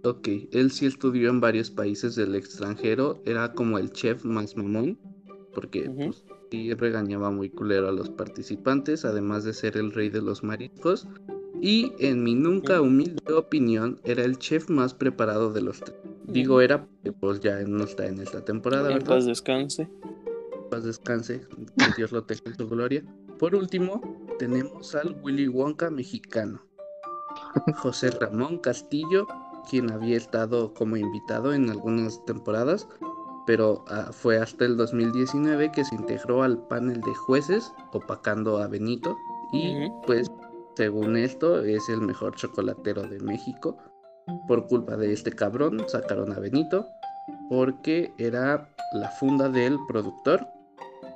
ok, 0.04 0.28
él 0.52 0.72
sí 0.72 0.86
estudió 0.86 1.30
en 1.30 1.40
varios 1.42 1.70
países 1.70 2.16
del 2.16 2.36
extranjero. 2.36 3.22
Era 3.26 3.54
como 3.54 3.78
el 3.78 3.92
chef 3.92 4.24
más 4.26 4.56
mamón. 4.56 4.98
Porque 5.54 5.90
Ujú. 5.90 5.98
pues, 6.06 6.24
sí 6.50 6.74
regañaba 6.74 7.30
muy 7.30 7.50
culero 7.50 7.90
a 7.90 7.92
los 7.92 8.10
participantes. 8.10 9.04
Además 9.04 9.44
de 9.44 9.54
ser 9.54 9.76
el 9.78 9.92
rey 9.92 10.10
de 10.10 10.22
los 10.22 10.44
mariscos. 10.44 11.08
Y 11.62 11.92
en 12.00 12.24
mi 12.24 12.34
nunca 12.34 12.82
humilde 12.82 13.34
opinión, 13.34 14.00
era 14.06 14.24
el 14.24 14.38
chef 14.40 14.70
más 14.70 14.94
preparado 14.94 15.52
de 15.52 15.62
los 15.62 15.80
tres. 15.82 15.96
Digo 16.28 16.62
era 16.62 16.86
porque 16.86 17.12
pues 17.12 17.40
ya 17.42 17.60
no 17.68 17.84
está 17.84 18.08
en 18.08 18.20
esta 18.20 18.44
temporada, 18.46 18.88
En 18.90 18.96
¿verdad? 19.00 19.10
paz 19.16 19.26
descanse. 19.26 19.88
Paz 20.72 20.84
descanse, 20.86 21.46
que 21.78 21.86
Dios 21.98 22.12
lo 22.12 22.24
tenga 22.24 22.44
en 22.46 22.56
su 22.56 22.68
gloria. 22.68 23.04
Por 23.38 23.54
último, 23.54 24.01
tenemos 24.40 24.96
al 24.96 25.20
Willy 25.22 25.48
Wonka 25.48 25.92
mexicano, 25.92 26.66
José 27.78 28.10
Ramón 28.12 28.58
Castillo, 28.58 29.28
quien 29.70 29.92
había 29.92 30.18
estado 30.18 30.74
como 30.74 30.96
invitado 30.98 31.54
en 31.54 31.70
algunas 31.70 32.24
temporadas, 32.25 32.88
pero 33.46 33.84
ah, 33.90 34.12
fue 34.12 34.38
hasta 34.38 34.66
el 34.66 34.78
2019 34.78 35.72
que 35.72 35.84
se 35.84 35.96
integró 35.96 36.42
al 36.42 36.58
panel 36.68 37.01
de 37.01 37.13
jueces, 37.13 37.74
opacando 37.92 38.58
a 38.58 38.68
Benito, 38.68 39.18
y 39.51 39.90
pues 40.08 40.32
según 40.78 41.18
esto 41.18 41.60
es 41.60 41.90
el 41.90 42.01
mejor 42.01 42.36
chocolatero 42.36 43.04
de 43.04 43.20
México. 43.20 43.78
Por 44.48 44.68
culpa 44.68 44.96
de 44.96 45.12
este 45.12 45.32
cabrón 45.32 45.84
sacaron 45.88 46.32
a 46.32 46.40
Benito 46.40 46.88
porque 47.50 48.13
era 48.18 48.70
la 48.94 49.10
funda 49.10 49.50
del 49.50 49.78
productor 49.88 50.48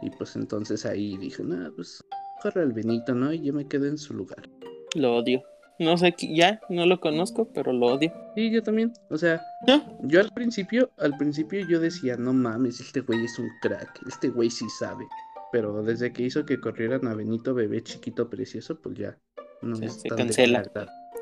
y 0.02 0.10
pues 0.12 0.36
entonces 0.36 0.86
ahí 0.86 1.18
dije, 1.18 1.44
no, 1.44 1.72
pues 1.76 2.04
corre 2.42 2.64
el 2.64 2.74
Benito, 2.74 3.14
¿no? 3.16 3.32
Y 3.34 3.42
yo 3.42 3.54
me 3.54 3.68
quedé 3.68 3.90
en 3.90 3.98
su 3.98 4.14
lugar. 4.14 4.50
Lo 4.96 5.16
odio. 5.18 5.42
No 5.78 5.98
sé, 5.98 6.16
ya, 6.34 6.62
no 6.70 6.86
lo 6.86 7.02
conozco, 7.02 7.50
pero 7.54 7.74
lo 7.74 7.88
odio. 7.88 8.14
Sí, 8.36 8.50
yo 8.50 8.64
también. 8.64 8.94
O 9.10 9.18
sea, 9.18 9.42
¿No? 9.68 9.84
yo 10.04 10.22
al 10.22 10.32
principio, 10.32 10.90
al 10.98 11.18
principio 11.18 11.68
yo 11.68 11.82
decía, 11.82 12.16
no 12.16 12.32
mames, 12.32 12.80
este 12.80 13.02
güey 13.02 13.26
es 13.26 13.38
un 13.40 13.50
crack, 13.62 14.00
este 14.08 14.30
güey 14.30 14.50
sí 14.50 14.70
sabe. 14.70 15.06
Pero 15.52 15.84
desde 15.84 16.14
que 16.14 16.24
hizo 16.24 16.46
que 16.46 16.60
corrieran 16.62 17.06
a 17.08 17.14
Benito, 17.14 17.54
bebé 17.54 17.84
chiquito 17.84 18.30
precioso, 18.30 18.80
pues 18.82 18.96
ya 18.98 19.18
no 19.62 19.76
Se- 19.76 19.90
se 19.90 20.10
cancela. 20.10 20.64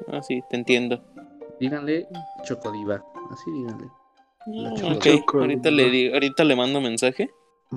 Ah, 0.07 0.21
sí, 0.21 0.41
te 0.51 0.55
entiendo. 0.57 1.03
Díganle 1.59 2.07
Chocodiva, 2.43 3.03
así 3.31 3.51
díganle. 3.51 3.87
La 4.47 4.73
choco- 4.73 5.19
ok, 5.19 5.35
ahorita 5.41 5.71
le, 5.71 5.89
digo, 5.89 6.13
ahorita 6.15 6.43
le 6.43 6.55
mando 6.55 6.79
mensaje. 6.81 7.29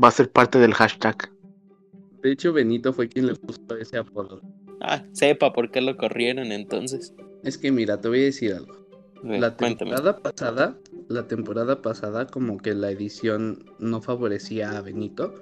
Va 0.03 0.09
a 0.09 0.11
ser 0.11 0.31
parte 0.31 0.59
del 0.59 0.75
hashtag. 0.75 1.31
De 2.23 2.33
hecho, 2.33 2.53
Benito 2.53 2.93
fue 2.93 3.09
quien 3.09 3.27
le 3.27 3.35
puso 3.35 3.61
ese 3.81 3.99
apodo. 3.99 4.41
Ah, 4.81 5.03
sepa 5.13 5.53
por 5.53 5.71
qué 5.71 5.81
lo 5.81 5.97
corrieron 5.97 6.53
entonces. 6.53 7.15
Es 7.45 7.57
que 7.57 7.71
mira, 7.73 8.01
te 8.01 8.09
voy 8.09 8.21
a 8.21 8.25
decir 8.25 8.53
algo. 8.55 8.75
La 9.23 9.57
cuéntame. 9.57 9.91
temporada 9.93 10.19
pasada, 10.19 10.79
la 11.09 11.27
temporada 11.27 11.83
pasada, 11.83 12.27
como 12.27 12.59
que 12.59 12.75
la 12.75 12.91
edición 12.91 13.65
no 13.79 14.03
favorecía 14.03 14.77
a 14.77 14.83
Benito. 14.83 15.33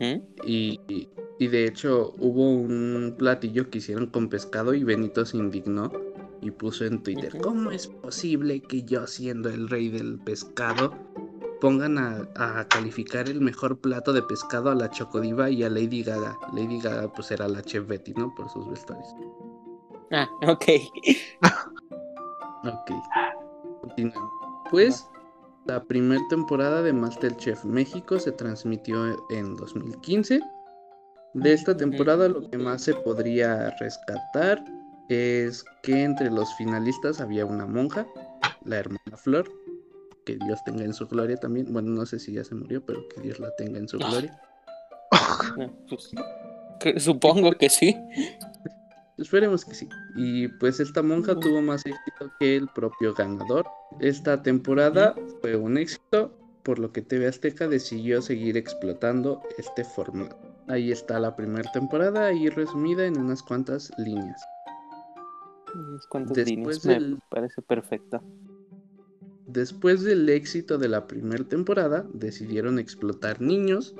¿Mm? 0.00 0.22
Y, 0.44 0.80
y- 0.88 1.08
de 1.46 1.64
hecho 1.66 2.14
hubo 2.18 2.50
un 2.52 3.14
platillo 3.16 3.70
que 3.70 3.78
hicieron 3.78 4.06
con 4.08 4.28
pescado 4.28 4.74
y 4.74 4.84
Benito 4.84 5.24
se 5.24 5.38
indignó 5.38 5.90
y 6.42 6.50
puso 6.50 6.84
en 6.84 7.02
Twitter. 7.02 7.32
¿cómo 7.40 7.70
es 7.70 7.86
posible 7.86 8.60
que 8.60 8.82
yo 8.82 9.06
siendo 9.06 9.48
el 9.48 9.68
rey 9.68 9.88
del 9.88 10.18
pescado 10.18 10.92
pongan 11.60 11.98
a, 11.98 12.28
a 12.36 12.66
calificar 12.68 13.28
el 13.28 13.40
mejor 13.40 13.80
plato 13.80 14.12
de 14.12 14.22
pescado 14.22 14.70
a 14.70 14.74
la 14.74 14.90
Chocodiva 14.90 15.50
y 15.50 15.62
a 15.62 15.70
Lady 15.70 16.02
Gaga? 16.02 16.36
Lady 16.52 16.80
Gaga 16.80 17.12
pues 17.12 17.30
era 17.30 17.48
la 17.48 17.62
chef 17.62 17.86
Betty, 17.86 18.12
¿no? 18.14 18.34
Por 18.34 18.48
sus 18.50 18.68
vestuarios. 18.68 19.08
Ah, 20.12 20.28
ok. 20.46 20.64
Ok. 22.64 22.90
Continuemos. 23.80 24.30
Pues 24.70 25.06
la 25.66 25.82
primera 25.82 26.20
temporada 26.28 26.82
de 26.82 26.92
Masterchef 26.92 27.64
México 27.64 28.18
se 28.18 28.32
transmitió 28.32 29.16
en 29.30 29.56
2015. 29.56 30.40
De 31.34 31.52
esta 31.52 31.76
temporada 31.76 32.28
lo 32.28 32.48
que 32.50 32.58
más 32.58 32.82
se 32.82 32.94
podría 32.94 33.70
rescatar 33.78 34.62
es 35.08 35.64
que 35.82 36.02
entre 36.02 36.30
los 36.30 36.52
finalistas 36.56 37.20
había 37.20 37.46
una 37.46 37.66
monja, 37.66 38.06
la 38.64 38.78
hermana 38.78 39.16
Flor, 39.16 39.50
que 40.38 40.44
Dios 40.44 40.62
tenga 40.64 40.84
en 40.84 40.92
su 40.94 41.06
gloria 41.06 41.36
también. 41.36 41.72
Bueno, 41.72 41.90
no 41.90 42.06
sé 42.06 42.18
si 42.18 42.32
ya 42.32 42.44
se 42.44 42.54
murió, 42.54 42.84
pero 42.84 43.00
que 43.08 43.20
Dios 43.20 43.38
la 43.40 43.50
tenga 43.56 43.78
en 43.78 43.88
su 43.88 43.98
Ah. 44.02 44.08
gloria. 44.10 44.40
Ah, 45.12 45.68
pues, 45.88 47.02
supongo 47.02 47.52
que 47.52 47.68
sí. 47.68 47.96
Esperemos 49.18 49.64
que 49.64 49.74
sí. 49.74 49.88
Y 50.16 50.48
pues 50.48 50.80
esta 50.80 51.02
monja 51.02 51.34
tuvo 51.38 51.60
más 51.60 51.84
éxito 51.84 52.32
que 52.38 52.56
el 52.56 52.68
propio 52.68 53.12
ganador. 53.14 53.66
Esta 54.00 54.42
temporada 54.42 55.14
fue 55.40 55.56
un 55.56 55.76
éxito, 55.76 56.32
por 56.62 56.78
lo 56.78 56.92
que 56.92 57.02
TV 57.02 57.26
Azteca 57.26 57.68
decidió 57.68 58.22
seguir 58.22 58.56
explotando 58.56 59.42
este 59.58 59.84
formato. 59.84 60.38
Ahí 60.68 60.90
está 60.92 61.18
la 61.18 61.34
primera 61.36 61.70
temporada, 61.72 62.26
ahí 62.26 62.48
resumida 62.48 63.04
en 63.04 63.18
unas 63.18 63.42
cuantas 63.42 63.90
líneas. 63.98 64.40
Unas 65.74 66.06
cuantas 66.06 66.36
Después 66.36 66.84
líneas. 66.84 67.02
Me 67.02 67.18
parece 67.28 67.60
perfecto. 67.62 68.22
Después 69.52 70.04
del 70.04 70.28
éxito 70.28 70.78
de 70.78 70.88
la 70.88 71.08
primera 71.08 71.42
temporada, 71.42 72.06
decidieron 72.12 72.78
explotar 72.78 73.40
niños, 73.40 73.96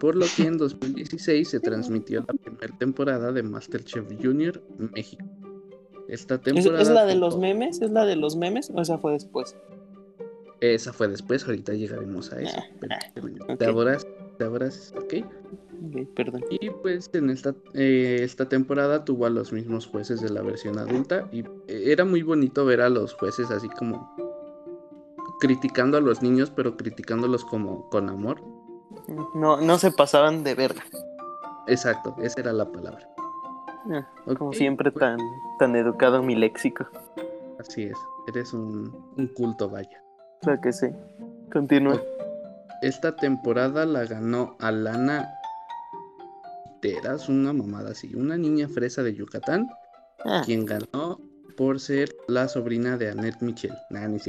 por 0.00 0.16
lo 0.16 0.26
que 0.36 0.42
en 0.42 0.58
2016 0.58 1.48
se 1.48 1.60
transmitió 1.60 2.24
la 2.26 2.34
primera 2.34 2.76
temporada 2.78 3.30
de 3.32 3.44
Masterchef 3.44 4.06
Junior 4.20 4.60
México. 4.76 5.24
Esta 6.08 6.36
¿Es, 6.36 6.42
temporada 6.42 6.82
es 6.82 6.88
la 6.88 7.04
de 7.04 7.14
los 7.14 7.38
memes? 7.38 7.80
¿Es 7.80 7.90
la 7.90 8.06
de 8.06 8.16
los 8.16 8.34
memes 8.34 8.70
o 8.74 8.80
esa 8.80 8.98
fue 8.98 9.12
después? 9.12 9.56
Esa 10.60 10.92
fue 10.92 11.06
después, 11.06 11.44
ahorita 11.46 11.74
llegaremos 11.74 12.32
a 12.32 12.40
eso. 12.40 12.56
Ah, 12.90 12.98
ah. 13.48 13.56
Te 13.56 13.66
abras, 13.66 14.04
te 14.36 14.44
abras, 14.44 14.92
ok. 14.96 15.14
Ok, 15.86 16.08
perdón. 16.16 16.44
Y 16.50 16.70
pues 16.70 17.08
en 17.12 17.30
esta, 17.30 17.54
eh, 17.74 18.18
esta 18.22 18.48
temporada 18.48 19.04
tuvo 19.04 19.26
a 19.26 19.30
los 19.30 19.52
mismos 19.52 19.86
jueces 19.86 20.20
de 20.20 20.30
la 20.30 20.42
versión 20.42 20.76
adulta 20.76 21.28
y 21.30 21.40
eh, 21.68 21.92
era 21.92 22.04
muy 22.04 22.22
bonito 22.22 22.64
ver 22.64 22.80
a 22.80 22.88
los 22.88 23.14
jueces 23.14 23.52
así 23.52 23.68
como 23.68 24.27
criticando 25.40 25.96
a 25.96 26.00
los 26.00 26.22
niños, 26.22 26.50
pero 26.50 26.76
criticándolos 26.76 27.44
como 27.44 27.88
con 27.90 28.08
amor. 28.08 28.40
No, 29.34 29.60
no 29.60 29.78
se 29.78 29.90
pasaban 29.90 30.42
de 30.44 30.54
verga. 30.54 30.82
Exacto, 31.66 32.14
esa 32.22 32.40
era 32.40 32.52
la 32.52 32.70
palabra. 32.70 33.08
Ah, 33.90 34.06
Como 34.36 34.52
siempre 34.52 34.90
pues, 34.90 35.00
tan, 35.00 35.18
tan 35.58 35.76
educado 35.76 36.22
mi 36.22 36.34
léxico. 36.34 36.86
Así 37.58 37.84
es, 37.84 37.96
eres 38.26 38.52
un, 38.52 39.12
un 39.16 39.26
culto, 39.28 39.68
vaya. 39.68 40.02
O 40.42 40.44
sea 40.44 40.60
que 40.60 40.72
sí. 40.72 40.86
Continúa. 41.52 42.00
Esta 42.82 43.16
temporada 43.16 43.84
la 43.86 44.04
ganó 44.04 44.56
Alana 44.60 45.28
Teras, 46.80 47.28
una 47.28 47.52
mamada 47.52 47.90
así, 47.90 48.14
una 48.14 48.36
niña 48.36 48.68
fresa 48.68 49.02
de 49.02 49.14
Yucatán, 49.14 49.68
Ah, 50.24 50.42
quien 50.44 50.64
ganó 50.66 51.20
por 51.56 51.78
ser 51.80 52.08
la 52.26 52.48
sobrina 52.48 52.96
de 52.96 53.10
Annette 53.10 53.40
Michel. 53.40 53.72
Nada, 53.90 54.08
no 54.08 54.16
es 54.16 54.24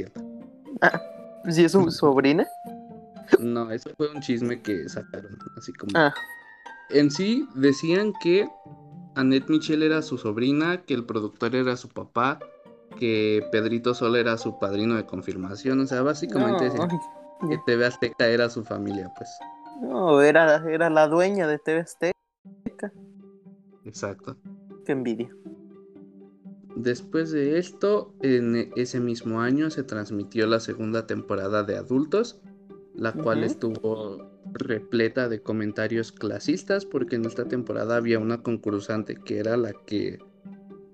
cierto. 0.78 0.98
¿Sí 1.48 1.64
es 1.64 1.72
su 1.72 1.90
sobrina? 1.90 2.46
No, 3.38 3.70
eso 3.70 3.90
fue 3.96 4.10
un 4.10 4.20
chisme 4.20 4.60
que 4.60 4.88
sacaron, 4.88 5.38
así 5.56 5.72
como... 5.72 5.92
Ah, 5.94 6.12
En 6.90 7.10
sí 7.10 7.48
decían 7.54 8.12
que 8.20 8.48
Annette 9.14 9.48
Michel 9.48 9.82
era 9.82 10.02
su 10.02 10.18
sobrina, 10.18 10.82
que 10.82 10.94
el 10.94 11.04
productor 11.04 11.54
era 11.54 11.76
su 11.76 11.88
papá, 11.88 12.38
que 12.98 13.46
Pedrito 13.52 13.94
Sol 13.94 14.16
era 14.16 14.36
su 14.36 14.58
padrino 14.58 14.96
de 14.96 15.06
confirmación, 15.06 15.80
o 15.80 15.86
sea, 15.86 16.02
básicamente 16.02 16.64
no, 16.66 16.70
decían 16.70 16.88
que 17.48 17.58
TV 17.66 17.86
Azteca 17.86 18.26
era 18.26 18.50
su 18.50 18.64
familia, 18.64 19.10
pues. 19.16 19.30
no, 19.80 20.20
era, 20.20 20.62
era 20.68 20.90
la 20.90 21.06
dueña 21.06 21.46
de 21.46 21.58
TV 21.58 21.80
Azteca. 21.80 22.92
Exacto. 23.84 24.36
Qué 24.84 24.92
envidia. 24.92 25.30
Después 26.76 27.30
de 27.30 27.58
esto, 27.58 28.12
en 28.22 28.70
ese 28.76 29.00
mismo 29.00 29.40
año 29.40 29.70
se 29.70 29.82
transmitió 29.82 30.46
la 30.46 30.60
segunda 30.60 31.06
temporada 31.06 31.62
de 31.62 31.76
adultos, 31.76 32.40
la 32.94 33.12
cual 33.12 33.44
estuvo 33.44 34.30
repleta 34.52 35.28
de 35.28 35.40
comentarios 35.42 36.12
clasistas, 36.12 36.84
porque 36.84 37.16
en 37.16 37.24
esta 37.24 37.46
temporada 37.46 37.96
había 37.96 38.18
una 38.18 38.42
concursante 38.42 39.14
que 39.16 39.38
era 39.38 39.56
la 39.56 39.72
que 39.72 40.18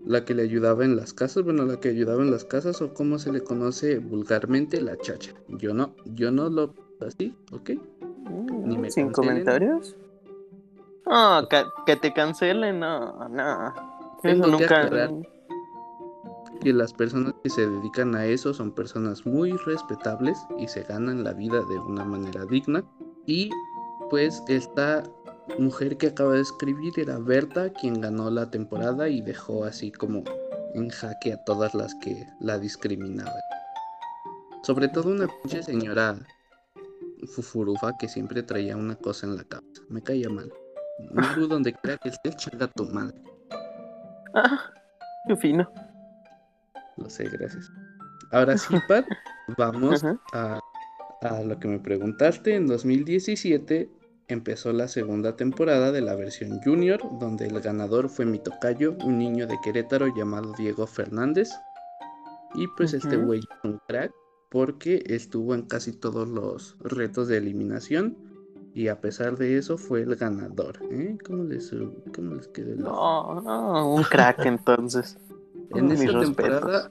la 0.05 0.25
que 0.25 0.35
le 0.35 0.43
ayudaba 0.45 0.85
en 0.85 0.95
las 0.95 1.13
casas, 1.13 1.43
bueno, 1.43 1.65
la 1.65 1.81
que 1.81 1.89
ayudaba 1.89 2.23
en 2.23 2.31
las 2.31 2.45
casas 2.45 2.81
o 2.81 2.95
como 2.95 3.19
se 3.19 3.33
le 3.33 3.41
conoce 3.41 3.99
vulgarmente 3.99 4.81
la 4.81 4.97
chacha. 4.97 5.33
Yo 5.49 5.75
no, 5.75 5.97
yo 6.05 6.31
no 6.31 6.49
lo 6.49 6.75
así, 7.05 7.35
¿ok? 7.51 7.71
Ni 8.65 8.79
me 8.79 8.89
¿Sin 8.89 9.07
cancelen. 9.07 9.13
comentarios? 9.13 9.97
No, 11.07 11.49
que, 11.49 11.65
que 11.87 11.97
te 11.97 12.13
cancelen, 12.13 12.79
no, 12.79 13.29
no. 13.29 13.75
Tengo 14.23 14.47
Eso 14.47 14.57
que 14.57 14.63
nunca. 14.65 14.85
aclarar. 14.85 15.11
Que 16.67 16.73
las 16.73 16.93
personas 16.93 17.33
que 17.45 17.51
se 17.51 17.65
dedican 17.65 18.17
a 18.17 18.27
eso 18.27 18.53
son 18.53 18.73
personas 18.73 19.25
muy 19.25 19.53
respetables 19.53 20.37
y 20.59 20.67
se 20.67 20.83
ganan 20.83 21.23
la 21.23 21.33
vida 21.33 21.61
de 21.61 21.79
una 21.79 22.05
manera 22.05 22.45
digna. 22.45 22.83
Y 23.25 23.51
pues 24.11 24.43
esta 24.49 25.05
mujer 25.61 25.97
que 25.97 26.09
acaba 26.09 26.33
de 26.33 26.41
escribir 26.41 26.93
era 26.97 27.21
Berta, 27.21 27.71
quien 27.71 28.01
ganó 28.01 28.31
la 28.31 28.51
temporada 28.51 29.09
y 29.09 29.21
dejó 29.21 29.63
así 29.63 29.93
como 29.93 30.25
en 30.75 30.89
jaque 30.89 31.35
a 31.35 31.45
todas 31.45 31.73
las 31.73 31.95
que 32.03 32.27
la 32.41 32.59
discriminaban. 32.59 33.41
Sobre 34.65 34.89
todo 34.89 35.13
una 35.13 35.29
pinche 35.29 35.63
señora 35.63 36.19
fufurufa 37.29 37.93
que 37.97 38.09
siempre 38.09 38.43
traía 38.43 38.77
una 38.77 38.97
cosa 38.97 39.29
en 39.29 39.37
la 39.37 39.45
cabeza. 39.45 39.83
Me 39.89 40.03
caía 40.03 40.29
mal. 40.31 40.53
Maru, 41.13 41.47
donde 41.47 41.75
quiera 41.75 41.97
que 41.99 42.09
estés, 42.09 42.35
chinga 42.35 42.67
tu 42.67 42.87
madre. 42.87 43.23
Ah, 44.35 44.73
Qué 45.29 45.37
fino. 45.37 45.69
Lo 46.97 47.11
sé, 47.11 47.29
gracias. 47.29 47.71
Ahora 48.33 48.57
sí, 48.59 48.75
Pat, 48.89 49.07
vamos 49.57 50.05
a, 50.33 50.61
a 51.23 51.41
lo 51.43 51.59
que 51.59 51.69
me 51.69 51.79
preguntaste. 51.79 52.55
En 52.55 52.67
2017 52.67 53.91
empezó 54.29 54.73
la 54.73 54.89
segunda 54.89 55.37
temporada 55.37 55.93
de 55.93 56.01
la 56.01 56.15
versión 56.15 56.61
junior, 56.63 57.01
donde 57.19 57.47
el 57.47 57.61
ganador 57.61 58.09
fue 58.09 58.27
mi 58.27 58.39
tocayo, 58.39 58.97
un 59.05 59.19
niño 59.19 59.47
de 59.47 59.59
Querétaro 59.63 60.09
llamado 60.15 60.53
Diego 60.57 60.87
Fernández. 60.87 61.51
Y 62.55 62.67
pues 62.77 62.95
este 62.95 63.17
güey 63.17 63.41
es 63.41 63.47
un 63.65 63.79
crack 63.87 64.13
porque 64.51 65.03
estuvo 65.07 65.55
en 65.55 65.63
casi 65.63 65.93
todos 65.93 66.29
los 66.29 66.77
retos 66.81 67.29
de 67.29 67.39
eliminación. 67.39 68.17
Y 68.75 68.89
a 68.89 69.01
pesar 69.01 69.39
de 69.39 69.57
eso 69.57 69.79
fue 69.79 70.03
el 70.03 70.17
ganador. 70.17 70.79
¿eh? 70.91 71.17
¿Cómo 71.27 71.45
les, 71.45 71.75
cómo 72.15 72.35
les 72.35 72.49
quedó 72.49 72.73
el? 72.73 72.81
No, 72.81 73.41
no, 73.41 73.95
un 73.95 74.03
crack 74.03 74.45
entonces. 74.45 75.19
En 75.75 75.91
esta 75.91 76.07
respetos. 76.13 76.23
temporada, 76.37 76.91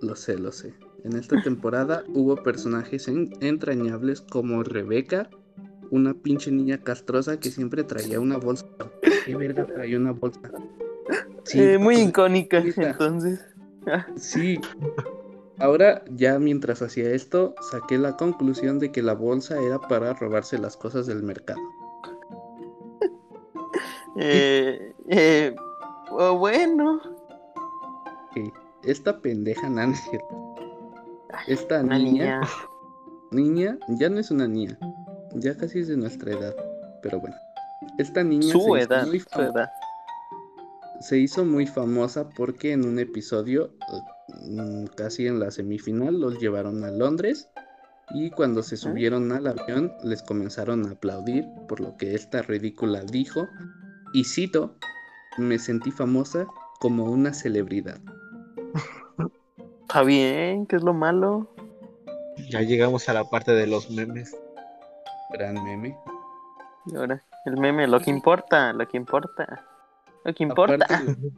lo 0.00 0.16
sé, 0.16 0.38
lo 0.38 0.52
sé. 0.52 0.74
En 1.04 1.16
esta 1.16 1.40
temporada 1.42 2.04
hubo 2.14 2.36
personajes 2.36 3.08
en- 3.08 3.30
entrañables 3.40 4.20
como 4.20 4.62
Rebeca, 4.62 5.30
una 5.90 6.12
pinche 6.14 6.50
niña 6.50 6.78
castrosa 6.78 7.38
que 7.40 7.50
siempre 7.50 7.84
traía 7.84 8.20
una 8.20 8.36
bolsa. 8.36 8.66
¿Qué 9.24 9.36
verga 9.36 9.64
traía 9.66 9.96
una 9.96 10.12
bolsa? 10.12 10.40
Sí, 11.44 11.60
Eh, 11.60 11.78
muy 11.78 11.94
pues, 11.94 12.08
icónica, 12.08 12.58
entonces. 12.76 13.40
Sí. 14.16 14.60
Ahora, 15.60 16.04
ya 16.14 16.38
mientras 16.38 16.82
hacía 16.82 17.10
esto, 17.12 17.54
saqué 17.70 17.96
la 17.98 18.16
conclusión 18.16 18.78
de 18.78 18.92
que 18.92 19.02
la 19.02 19.14
bolsa 19.14 19.60
era 19.62 19.78
para 19.80 20.12
robarse 20.14 20.58
las 20.58 20.76
cosas 20.76 21.06
del 21.06 21.22
mercado. 21.22 21.60
Eh, 24.20 24.94
eh, 25.08 25.54
bueno, 26.10 27.00
Que 28.34 28.52
esta 28.84 29.20
pendeja 29.20 29.68
Nancy, 29.68 30.18
esta 31.46 31.82
niña, 31.82 31.98
niña. 32.00 32.40
niña, 33.30 33.78
ya 33.98 34.08
no 34.08 34.18
es 34.18 34.30
una 34.30 34.46
niña, 34.46 34.78
ya 35.34 35.56
casi 35.56 35.80
es 35.80 35.88
de 35.88 35.96
nuestra 35.96 36.32
edad, 36.32 36.54
pero 37.02 37.20
bueno. 37.20 37.36
Esta 37.98 38.22
niña 38.22 38.52
Su 38.52 38.60
se, 38.60 38.64
hizo 38.64 38.76
edad, 38.76 39.06
muy 39.06 39.20
su 39.20 39.40
edad. 39.40 39.70
se 41.00 41.18
hizo 41.18 41.44
muy 41.44 41.66
famosa 41.66 42.28
porque 42.30 42.72
en 42.72 42.84
un 42.84 42.98
episodio, 42.98 43.72
mm, 44.46 44.86
casi 44.96 45.26
en 45.26 45.40
la 45.40 45.50
semifinal, 45.50 46.20
los 46.20 46.38
llevaron 46.38 46.84
a 46.84 46.90
Londres 46.90 47.48
y 48.10 48.30
cuando 48.30 48.62
se 48.62 48.76
subieron 48.76 49.30
al 49.32 49.46
avión 49.46 49.92
les 50.02 50.22
comenzaron 50.22 50.86
a 50.86 50.92
aplaudir 50.92 51.46
por 51.68 51.80
lo 51.80 51.96
que 51.96 52.14
esta 52.14 52.42
ridícula 52.42 53.02
dijo 53.02 53.46
y 54.14 54.24
cito, 54.24 54.76
me 55.36 55.58
sentí 55.58 55.90
famosa 55.90 56.46
como 56.80 57.04
una 57.04 57.34
celebridad. 57.34 57.98
Está 59.88 60.02
bien, 60.02 60.66
¿qué 60.66 60.76
es 60.76 60.82
lo 60.82 60.92
malo? 60.92 61.48
Ya 62.50 62.60
llegamos 62.60 63.08
a 63.08 63.14
la 63.14 63.24
parte 63.24 63.52
de 63.52 63.66
los 63.66 63.90
memes. 63.90 64.36
Gran 65.32 65.62
meme. 65.64 65.96
Y 66.86 66.94
ahora, 66.96 67.22
el 67.46 67.56
meme, 67.56 67.86
lo 67.88 67.98
que 67.98 68.10
importa, 68.10 68.74
lo 68.74 68.86
que 68.86 68.98
importa. 68.98 69.64
Lo 70.24 70.34
que 70.34 70.44
importa. 70.44 70.84
Aparte 70.84 71.04
de, 71.04 71.32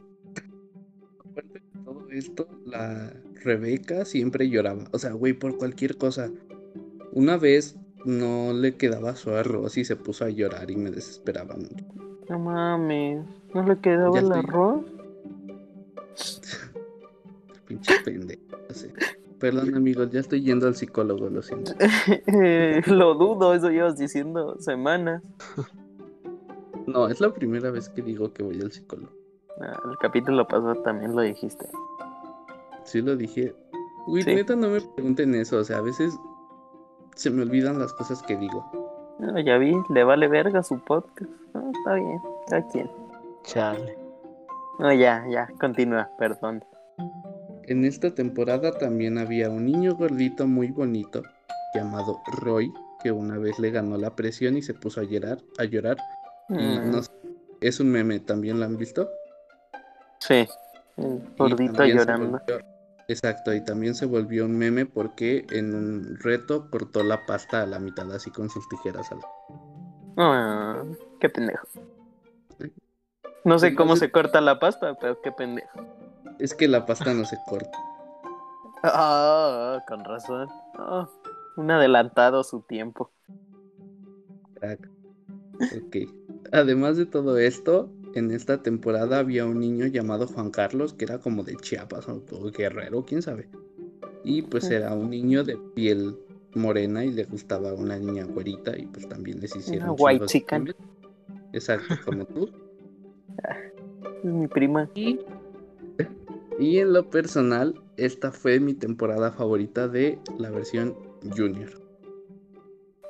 aparte 1.31 1.59
de 1.59 1.83
todo 1.85 2.07
esto, 2.11 2.47
la 2.65 3.13
Rebeca 3.41 4.03
siempre 4.03 4.49
lloraba. 4.49 4.83
O 4.91 4.99
sea, 4.99 5.13
güey, 5.13 5.31
por 5.31 5.57
cualquier 5.57 5.97
cosa. 5.97 6.29
Una 7.13 7.37
vez 7.37 7.77
no 8.03 8.51
le 8.51 8.75
quedaba 8.75 9.15
su 9.15 9.31
arroz 9.31 9.77
y 9.77 9.85
se 9.85 9.95
puso 9.95 10.25
a 10.25 10.29
llorar 10.29 10.69
y 10.71 10.75
me 10.75 10.91
desesperaba 10.91 11.55
mucho. 11.55 11.85
No 12.29 12.37
mames, 12.39 13.25
¿no 13.53 13.63
le 13.63 13.79
quedaba 13.79 14.13
Ya 14.13 14.19
el 14.19 14.25
estoy- 14.25 14.39
arroz? 14.39 14.81
Pinche 17.71 17.93
pendejo. 18.03 18.41
no. 18.51 19.37
Perdón, 19.39 19.73
amigos, 19.75 20.11
ya 20.11 20.19
estoy 20.19 20.43
yendo 20.43 20.67
al 20.67 20.75
psicólogo, 20.75 21.27
lo 21.29 21.41
siento. 21.41 21.71
lo 22.87 23.15
dudo, 23.15 23.53
eso 23.55 23.69
llevas 23.71 23.97
diciendo 23.97 24.55
semanas. 24.59 25.23
No, 26.85 27.07
es 27.07 27.19
la 27.19 27.33
primera 27.33 27.71
vez 27.71 27.89
que 27.89 28.01
digo 28.03 28.31
que 28.33 28.43
voy 28.43 28.61
al 28.61 28.71
psicólogo. 28.71 29.11
Ah, 29.59 29.79
el 29.89 29.97
capítulo 29.97 30.47
pasado 30.47 30.75
también 30.83 31.15
lo 31.15 31.21
dijiste. 31.23 31.67
Sí 32.83 33.01
lo 33.01 33.15
dije. 33.15 33.55
Güey, 34.07 34.23
Sí. 34.23 34.35
neta, 34.35 34.55
no 34.55 34.69
me 34.69 34.81
pregunten 34.81 35.33
eso. 35.35 35.57
O 35.57 35.63
sea, 35.63 35.77
a 35.77 35.81
veces 35.81 36.15
se 37.15 37.29
me 37.31 37.41
olvidan 37.43 37.79
las 37.79 37.93
cosas 37.93 38.21
que 38.23 38.35
digo. 38.37 38.63
Ya 39.43 39.57
vi, 39.57 39.75
le 39.89 40.03
vale 40.03 40.27
verga 40.27 40.61
su 40.63 40.79
podcast. 40.79 41.31
Ah, 41.53 41.63
está 41.73 41.93
bien, 41.95 42.19
cada 42.47 42.67
quien. 42.69 42.91
Chale. 43.43 43.97
No, 44.79 44.91
ya, 44.93 45.25
ya, 45.29 45.47
continúa, 45.59 46.09
perdón. 46.17 46.63
En 47.71 47.85
esta 47.85 48.13
temporada 48.13 48.73
también 48.73 49.17
había 49.17 49.49
un 49.49 49.65
niño 49.65 49.95
gordito 49.95 50.45
muy 50.45 50.67
bonito 50.71 51.23
llamado 51.73 52.21
Roy, 52.41 52.69
que 53.01 53.13
una 53.13 53.37
vez 53.37 53.59
le 53.59 53.71
ganó 53.71 53.95
la 53.95 54.13
presión 54.13 54.57
y 54.57 54.61
se 54.61 54.73
puso 54.73 54.99
a 54.99 55.05
llorar, 55.05 55.37
a 55.57 55.63
llorar. 55.63 55.95
Mm, 56.49 56.91
no 56.91 57.01
sé, 57.01 57.11
es 57.61 57.79
un 57.79 57.89
meme, 57.89 58.19
¿también 58.19 58.59
lo 58.59 58.65
han 58.65 58.75
visto? 58.75 59.09
sí, 60.19 60.45
gordito 61.37 61.85
llorando. 61.85 62.39
volvió- 62.45 62.59
exacto, 63.07 63.53
y 63.53 63.63
también 63.63 63.95
se 63.95 64.05
volvió 64.05 64.43
un 64.43 64.57
meme 64.57 64.85
porque 64.85 65.45
en 65.51 65.73
un 65.73 66.17
reto 66.19 66.69
cortó 66.69 67.03
la 67.03 67.25
pasta 67.25 67.61
a 67.61 67.65
la 67.65 67.79
mitad 67.79 68.11
así 68.11 68.31
con 68.31 68.49
sus 68.49 68.67
tijeras. 68.67 69.09
al- 69.13 69.21
Ah, 70.17 70.83
qué 71.21 71.29
pendejo. 71.29 71.65
No 73.45 73.57
sé 73.59 73.73
cómo 73.75 73.95
se 73.95 74.11
corta 74.11 74.41
la 74.41 74.59
pasta, 74.59 74.93
pero 74.95 75.21
qué 75.21 75.31
pendejo. 75.31 75.79
Es 76.41 76.55
que 76.55 76.67
la 76.67 76.85
pasta 76.87 77.13
no 77.13 77.23
se 77.25 77.37
corta. 77.47 77.77
Ah, 78.83 79.77
con 79.87 80.03
razón. 80.03 80.49
Ah, 80.73 81.07
un 81.55 81.69
adelantado 81.69 82.39
a 82.39 82.43
su 82.43 82.61
tiempo. 82.61 83.11
Ok. 84.59 85.97
Además 86.51 86.97
de 86.97 87.05
todo 87.05 87.37
esto, 87.37 87.91
en 88.15 88.31
esta 88.31 88.63
temporada 88.63 89.19
había 89.19 89.45
un 89.45 89.59
niño 89.59 89.85
llamado 89.85 90.25
Juan 90.25 90.49
Carlos 90.49 90.93
que 90.93 91.05
era 91.05 91.19
como 91.19 91.43
de 91.43 91.57
Chiapas 91.57 92.09
o, 92.09 92.23
Guerrero, 92.51 93.05
quién 93.05 93.21
sabe. 93.21 93.49
Y 94.23 94.41
pues 94.41 94.71
era 94.71 94.95
un 94.95 95.11
niño 95.11 95.43
de 95.43 95.57
piel 95.75 96.17
morena 96.55 97.05
y 97.05 97.11
le 97.11 97.25
gustaba 97.25 97.75
una 97.75 97.99
niña 97.99 98.25
güerita 98.25 98.75
y 98.75 98.87
pues 98.87 99.07
también 99.07 99.39
les 99.41 99.55
hicieron 99.55 99.89
Una 99.89 99.93
white 99.93 100.45
memes. 100.51 100.75
Exacto, 101.53 101.95
como 102.03 102.25
tú. 102.25 102.49
Es 104.23 104.31
mi 104.31 104.47
prima. 104.47 104.87
Y, 104.93 105.19
y 106.59 106.79
en 106.79 106.93
lo 106.93 107.09
personal, 107.09 107.81
esta 107.97 108.31
fue 108.31 108.59
mi 108.59 108.73
temporada 108.73 109.31
favorita 109.31 109.87
de 109.87 110.19
la 110.37 110.49
versión 110.49 110.95
junior. 111.35 111.69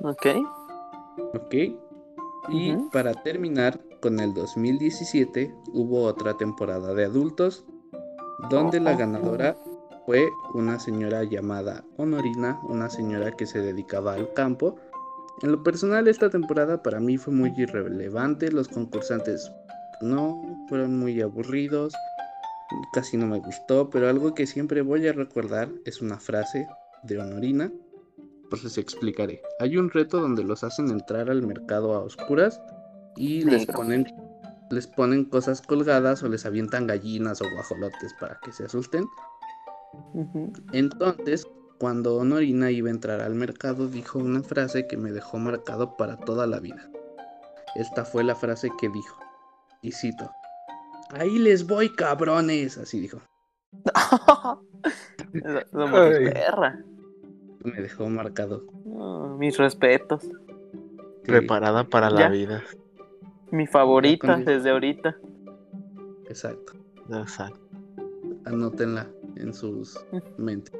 Ok. 0.01 0.27
¿Ok? 1.33 1.55
Y 2.49 2.75
para 2.91 3.13
terminar, 3.13 3.79
con 4.01 4.19
el 4.19 4.33
2017 4.33 5.53
hubo 5.73 6.03
otra 6.03 6.37
temporada 6.37 6.93
de 6.93 7.05
adultos, 7.05 7.65
donde 8.49 8.79
la 8.79 8.95
ganadora 8.95 9.55
fue 10.05 10.27
una 10.53 10.79
señora 10.79 11.23
llamada 11.23 11.83
Honorina, 11.97 12.59
una 12.63 12.89
señora 12.89 13.31
que 13.31 13.45
se 13.45 13.59
dedicaba 13.59 14.13
al 14.13 14.33
campo. 14.33 14.75
En 15.43 15.51
lo 15.51 15.63
personal, 15.63 16.07
esta 16.07 16.29
temporada 16.29 16.81
para 16.81 16.99
mí 16.99 17.17
fue 17.17 17.33
muy 17.33 17.53
irrelevante, 17.55 18.51
los 18.51 18.67
concursantes 18.67 19.51
no 20.01 20.41
fueron 20.67 20.97
muy 20.97 21.21
aburridos, 21.21 21.93
casi 22.93 23.17
no 23.17 23.27
me 23.27 23.39
gustó, 23.39 23.89
pero 23.89 24.09
algo 24.09 24.33
que 24.33 24.47
siempre 24.47 24.81
voy 24.81 25.07
a 25.07 25.13
recordar 25.13 25.69
es 25.85 26.01
una 26.01 26.17
frase 26.17 26.67
de 27.03 27.19
Honorina, 27.19 27.71
pues 28.49 28.63
les 28.63 28.77
explicaré. 28.77 29.41
Hay 29.59 29.77
un 29.77 29.89
reto 29.89 30.19
donde 30.19 30.43
los 30.43 30.63
hacen 30.63 30.89
entrar 30.89 31.29
al 31.29 31.41
mercado 31.41 31.93
a 31.93 31.99
oscuras 31.99 32.61
y 33.15 33.43
les 33.43 33.65
ponen, 33.65 34.05
les 34.69 34.87
ponen 34.87 35.25
cosas 35.25 35.61
colgadas 35.61 36.23
o 36.23 36.29
les 36.29 36.45
avientan 36.45 36.87
gallinas 36.87 37.41
o 37.41 37.45
guajolotes 37.49 38.13
para 38.19 38.39
que 38.43 38.51
se 38.51 38.65
asusten. 38.65 39.05
Entonces, 40.73 41.47
cuando 41.79 42.17
Honorina 42.17 42.71
iba 42.71 42.89
a 42.89 42.91
entrar 42.91 43.21
al 43.21 43.35
mercado, 43.35 43.87
dijo 43.87 44.19
una 44.19 44.43
frase 44.43 44.85
que 44.87 44.97
me 44.97 45.11
dejó 45.11 45.37
marcado 45.39 45.97
para 45.97 46.17
toda 46.17 46.45
la 46.45 46.59
vida. 46.59 46.89
Esta 47.75 48.05
fue 48.05 48.23
la 48.23 48.35
frase 48.35 48.69
que 48.79 48.89
dijo, 48.89 49.17
y 49.81 49.91
cito, 49.91 50.29
Ahí 51.13 51.37
les 51.39 51.65
voy, 51.67 51.89
cabrones, 51.89 52.77
así 52.77 52.99
dijo. 53.01 53.19
Perra. 55.33 56.83
Me 57.63 57.81
dejó 57.81 58.09
marcado. 58.09 58.65
Mis 59.37 59.57
respetos. 59.57 60.23
Sí, 60.23 60.31
Preparada 61.23 61.83
para 61.83 62.09
la 62.09 62.29
vida. 62.29 62.63
Mi 63.51 63.67
favorita 63.67 64.27
con- 64.35 64.45
desde 64.45 64.71
ahorita. 64.71 65.17
exacto. 66.27 66.73
Exacto. 67.09 67.59
Anótenla 68.45 69.07
en 69.35 69.53
sus 69.53 70.03
mentes. 70.37 70.73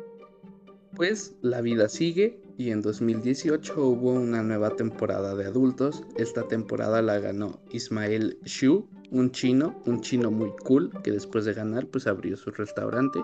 Pues 0.95 1.35
la 1.41 1.61
vida 1.61 1.87
sigue 1.89 2.41
y 2.57 2.71
en 2.71 2.81
2018 2.81 3.73
hubo 3.85 4.11
una 4.13 4.41
nueva 4.43 4.71
temporada 4.71 5.35
de 5.35 5.45
adultos. 5.45 6.03
Esta 6.15 6.47
temporada 6.47 7.01
la 7.01 7.19
ganó 7.19 7.59
Ismael 7.71 8.39
Shu, 8.43 8.87
un 9.11 9.31
chino, 9.31 9.75
un 9.85 10.01
chino 10.01 10.31
muy 10.31 10.51
cool, 10.63 10.91
que 11.03 11.11
después 11.11 11.45
de 11.45 11.53
ganar, 11.53 11.85
pues 11.87 12.07
abrió 12.07 12.35
su 12.37 12.49
restaurante. 12.51 13.23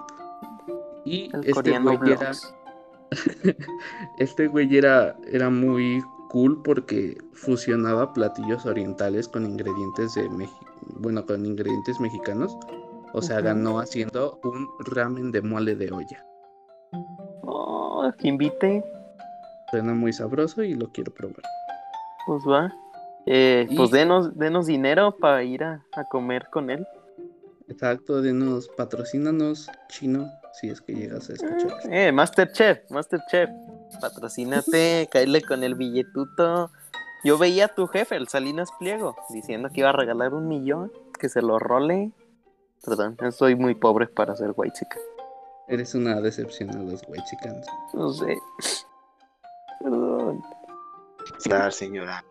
Y 1.06 1.30
El 1.34 1.46
este 1.46 1.80
güey 1.80 1.98
era, 2.12 2.32
este 4.20 4.48
güey 4.48 4.78
era, 4.78 5.16
era 5.32 5.50
muy 5.50 6.04
cool 6.30 6.62
porque 6.62 7.18
fusionaba 7.34 8.14
platillos 8.14 8.66
orientales 8.66 9.30
con 9.30 9.46
ingredientes 9.46 10.14
de 10.16 10.30
México, 10.30 10.66
bueno, 11.00 11.26
con 11.26 11.46
ingredientes 11.46 12.00
mexicanos. 12.00 12.56
O 13.14 13.22
sea, 13.22 13.40
ganó 13.40 13.80
haciendo 13.80 14.40
un 14.44 14.68
ramen 14.80 15.32
de 15.32 15.42
mole 15.42 15.76
de 15.76 15.92
olla. 15.92 16.24
Oh, 17.44 18.12
que 18.20 18.28
invite, 18.28 18.84
Suena 19.72 19.94
muy 19.94 20.14
sabroso 20.14 20.62
y 20.64 20.74
lo 20.74 20.92
quiero 20.92 21.14
probar. 21.14 21.42
pues 22.26 22.44
va. 22.44 22.72
Eh, 23.28 23.68
Y- 23.70 23.76
Pues 23.76 23.92
denos, 23.92 24.38
denos 24.38 24.66
dinero 24.68 25.12
para 25.18 25.44
ir 25.44 25.64
a, 25.64 25.86
a 25.94 26.06
comer 26.06 26.48
con 26.50 26.70
él. 26.70 26.88
Exacto, 27.68 28.22
denos, 28.22 28.70
patrocínanos, 28.70 29.70
chino, 29.90 30.32
si 30.54 30.70
es 30.70 30.80
que 30.80 30.94
llegas 30.96 31.30
a 31.30 31.34
escuchar 31.34 31.78
esto. 31.78 31.90
Eh, 31.92 32.12
Masterchef, 32.14 32.90
Masterchef. 32.90 33.50
Patrocínate, 34.00 35.10
caerle 35.12 35.42
con 35.42 35.64
el 35.64 35.76
billetuto. 35.76 36.72
Yo 37.26 37.38
veía 37.38 37.66
a 37.66 37.68
tu 37.68 37.88
jefe, 37.88 38.16
el 38.16 38.30
Salinas 38.30 38.70
Pliego, 38.80 39.18
diciendo 39.30 39.70
que 39.74 39.82
iba 39.82 39.90
a 39.90 39.94
regalar 39.94 40.34
un 40.34 40.48
millón, 40.48 40.92
que 41.20 41.28
se 41.28 41.42
lo 41.42 41.60
role. 41.60 42.12
Perdón, 42.86 43.18
soy 43.34 43.56
muy 43.56 43.76
pobre 43.76 44.08
para 44.08 44.36
ser 44.38 44.54
white 44.56 44.78
chica. 44.80 44.98
Eres 45.68 45.94
una 45.96 46.22
decepción 46.22 46.70
a 46.70 46.82
los 46.84 47.02
Whitexicans. 47.10 47.68
No 47.94 48.10
sé. 48.14 48.38
Perdón. 49.82 50.42
Claro, 51.44 51.72
señora. 51.72 52.24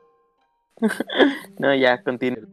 No, 1.58 1.74
ya, 1.74 2.02
continúen. 2.02 2.48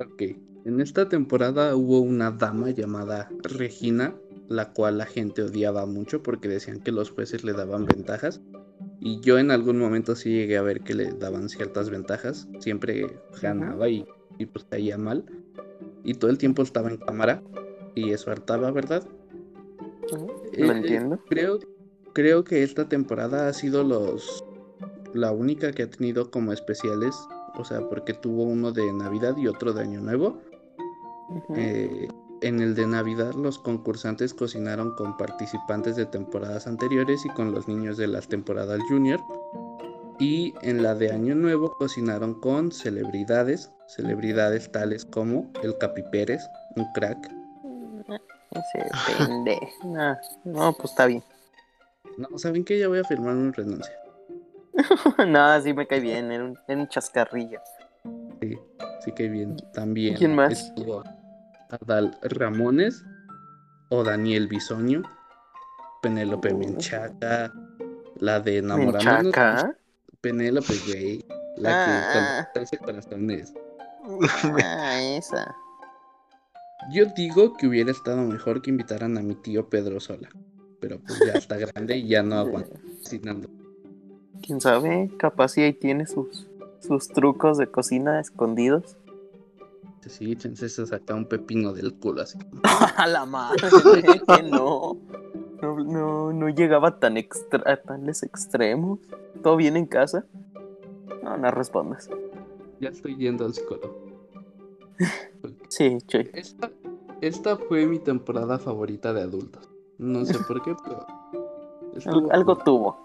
Ok, 0.00 0.22
en 0.64 0.80
esta 0.80 1.08
temporada 1.08 1.76
hubo 1.76 2.00
una 2.00 2.30
dama 2.30 2.70
llamada 2.70 3.30
Regina, 3.42 4.14
la 4.48 4.72
cual 4.72 4.98
la 4.98 5.06
gente 5.06 5.42
odiaba 5.42 5.86
mucho 5.86 6.22
porque 6.22 6.48
decían 6.48 6.80
que 6.80 6.92
los 6.92 7.10
jueces 7.10 7.44
le 7.44 7.52
daban 7.52 7.86
ventajas. 7.86 8.40
Y 9.00 9.20
yo 9.20 9.38
en 9.38 9.50
algún 9.50 9.78
momento 9.78 10.16
sí 10.16 10.30
llegué 10.30 10.56
a 10.56 10.62
ver 10.62 10.80
que 10.80 10.94
le 10.94 11.12
daban 11.12 11.48
ciertas 11.48 11.90
ventajas. 11.90 12.48
Siempre 12.60 13.18
ganaba 13.42 13.88
y, 13.88 14.06
y 14.38 14.46
pues 14.46 14.64
caía 14.64 14.96
mal. 14.96 15.24
Y 16.04 16.14
todo 16.14 16.30
el 16.30 16.38
tiempo 16.38 16.62
estaba 16.62 16.88
en 16.88 16.96
cámara. 16.96 17.42
Y 17.94 18.12
eso 18.12 18.30
hartaba, 18.30 18.70
¿verdad? 18.70 19.06
Lo 20.10 20.72
Eh, 20.72 20.76
entiendo. 20.76 21.20
Creo, 21.28 21.58
creo 22.14 22.44
que 22.44 22.62
esta 22.62 22.88
temporada 22.88 23.48
ha 23.48 23.52
sido 23.52 23.84
los 23.84 24.42
la 25.14 25.32
única 25.32 25.72
que 25.72 25.84
ha 25.84 25.90
tenido 25.90 26.30
como 26.30 26.52
especiales. 26.52 27.14
O 27.56 27.64
sea, 27.64 27.88
porque 27.88 28.14
tuvo 28.14 28.42
uno 28.42 28.72
de 28.72 28.92
Navidad 28.92 29.36
y 29.36 29.46
otro 29.46 29.72
de 29.72 29.82
Año 29.82 30.00
Nuevo. 30.00 30.38
Eh, 31.56 32.08
en 32.42 32.60
el 32.60 32.74
de 32.74 32.86
Navidad 32.86 33.32
los 33.34 33.58
concursantes 33.58 34.34
cocinaron 34.34 34.94
con 34.96 35.16
participantes 35.16 35.96
de 35.96 36.04
temporadas 36.04 36.66
anteriores 36.66 37.24
y 37.24 37.30
con 37.30 37.52
los 37.52 37.68
niños 37.68 37.96
de 37.96 38.08
las 38.08 38.28
temporadas 38.28 38.80
junior. 38.88 39.20
Y 40.18 40.54
en 40.62 40.82
la 40.82 40.94
de 40.94 41.10
Año 41.10 41.34
Nuevo 41.34 41.72
cocinaron 41.78 42.40
con 42.40 42.70
celebridades, 42.70 43.70
celebridades 43.88 44.70
tales 44.70 45.04
como 45.04 45.50
el 45.62 45.76
Capi 45.78 46.02
Pérez, 46.12 46.42
un 46.76 46.86
crack. 46.92 47.30
Ese 48.50 48.90
pende. 49.18 49.58
No, 49.84 50.16
no, 50.44 50.72
pues 50.74 50.90
está 50.90 51.06
bien. 51.06 51.22
No, 52.16 52.38
¿saben 52.38 52.64
qué? 52.64 52.78
Ya 52.78 52.88
voy 52.88 52.98
a 52.98 53.04
firmar 53.04 53.34
una 53.34 53.52
renuncia. 53.52 54.03
no, 55.26 55.60
sí 55.60 55.72
me 55.74 55.86
cae 55.86 56.00
bien, 56.00 56.30
era 56.32 56.44
un, 56.44 56.58
era 56.66 56.80
un 56.80 56.88
chascarrillo. 56.88 57.60
Sí, 58.40 58.58
sí 59.04 59.12
que 59.12 59.28
bien. 59.28 59.56
También 59.72 60.16
¿Quién 60.16 60.34
más? 60.34 60.52
estuvo 60.52 61.02
Adal 61.70 62.16
Ramones 62.22 63.04
o 63.90 64.02
Daniel 64.04 64.48
Bisoño, 64.48 65.02
Penélope 66.02 66.52
Oh. 66.52 66.58
Menchaca, 66.58 67.52
la 68.16 68.40
de 68.40 68.58
Enamorándonos. 68.58 69.22
Menchaca. 69.24 69.76
Penélope, 70.20 70.74
güey. 70.86 71.24
La 71.56 71.70
Ah. 71.84 72.44
que 72.46 72.52
con 72.52 72.62
ese 72.64 72.78
corazones. 72.78 73.54
Ah, 74.64 75.00
esa. 75.00 75.54
Yo 76.92 77.06
digo 77.16 77.56
que 77.56 77.66
hubiera 77.66 77.90
estado 77.90 78.18
mejor 78.22 78.60
que 78.60 78.68
invitaran 78.70 79.16
a 79.16 79.22
mi 79.22 79.34
tío 79.36 79.68
Pedro 79.70 79.98
Sola. 80.00 80.28
Pero 80.80 81.00
pues 81.00 81.18
ya 81.26 81.32
está 81.38 81.56
grande 81.56 81.96
y 81.96 82.08
ya 82.08 82.22
no 82.22 82.34
aguanta. 82.40 82.78
Quién 84.44 84.60
sabe, 84.60 85.10
capaz 85.16 85.52
si 85.52 85.62
ahí 85.62 85.72
tiene 85.72 86.06
sus, 86.06 86.46
sus 86.80 87.08
trucos 87.08 87.56
de 87.56 87.66
cocina 87.66 88.20
escondidos. 88.20 88.98
Sí, 90.06 90.32
échense 90.32 90.68
se 90.68 90.84
saca 90.84 91.14
un 91.14 91.24
pepino 91.24 91.72
del 91.72 91.94
culo 91.94 92.20
así. 92.20 92.38
A 92.96 93.06
la 93.06 93.24
madre, 93.24 93.70
que 94.26 94.42
no. 94.42 94.98
No, 95.62 95.78
no, 95.78 96.32
no 96.34 96.48
llegaba 96.50 96.98
tan 96.98 97.16
extra, 97.16 97.62
a 97.64 97.76
tales 97.76 98.22
extremos. 98.22 98.98
¿Todo 99.42 99.56
bien 99.56 99.78
en 99.78 99.86
casa? 99.86 100.26
No, 101.22 101.38
no 101.38 101.50
respondas. 101.50 102.10
Ya 102.80 102.90
estoy 102.90 103.16
yendo 103.16 103.46
al 103.46 103.54
psicólogo. 103.54 103.96
Sí, 105.68 105.98
Chuy. 106.06 106.30
Esta, 106.32 106.70
esta 107.20 107.56
fue 107.56 107.84
mi 107.86 107.98
temporada 107.98 108.58
favorita 108.58 109.12
de 109.12 109.22
adultos. 109.22 109.68
No 109.98 110.24
sé 110.24 110.38
por 110.38 110.62
qué, 110.62 110.74
pero. 110.82 111.06
estuvo 111.94 112.32
algo 112.32 112.56
tuvo. 112.56 113.03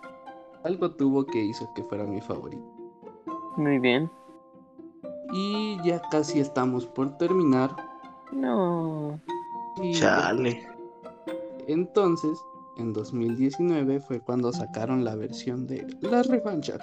Algo 0.63 0.91
tuvo 0.91 1.25
que 1.25 1.43
hizo 1.43 1.71
que 1.73 1.83
fuera 1.83 2.05
mi 2.05 2.21
favorita. 2.21 2.63
Muy 3.57 3.79
bien. 3.79 4.09
Y 5.33 5.77
ya 5.83 6.01
casi 6.11 6.39
estamos 6.39 6.85
por 6.85 7.17
terminar. 7.17 7.75
No. 8.31 9.19
Y 9.81 9.93
Chale. 9.93 10.67
Entonces, 11.67 12.37
en 12.77 12.93
2019 12.93 13.99
fue 13.99 14.19
cuando 14.19 14.51
sacaron 14.51 15.03
la 15.03 15.15
versión 15.15 15.67
de 15.67 15.85
La 16.01 16.23
Revancha. 16.23 16.79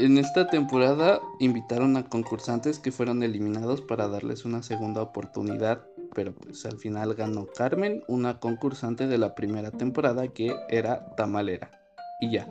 En 0.00 0.16
esta 0.16 0.46
temporada 0.46 1.20
invitaron 1.40 1.96
a 1.96 2.08
concursantes 2.08 2.78
que 2.78 2.92
fueron 2.92 3.24
eliminados 3.24 3.80
para 3.80 4.06
darles 4.06 4.44
una 4.44 4.62
segunda 4.62 5.02
oportunidad, 5.02 5.84
pero 6.14 6.32
pues 6.32 6.64
al 6.66 6.78
final 6.78 7.16
ganó 7.16 7.46
Carmen, 7.46 8.04
una 8.06 8.38
concursante 8.38 9.08
de 9.08 9.18
la 9.18 9.34
primera 9.34 9.72
temporada 9.72 10.28
que 10.28 10.54
era 10.68 11.16
Tamalera. 11.16 11.72
Y 12.20 12.30
ya. 12.30 12.48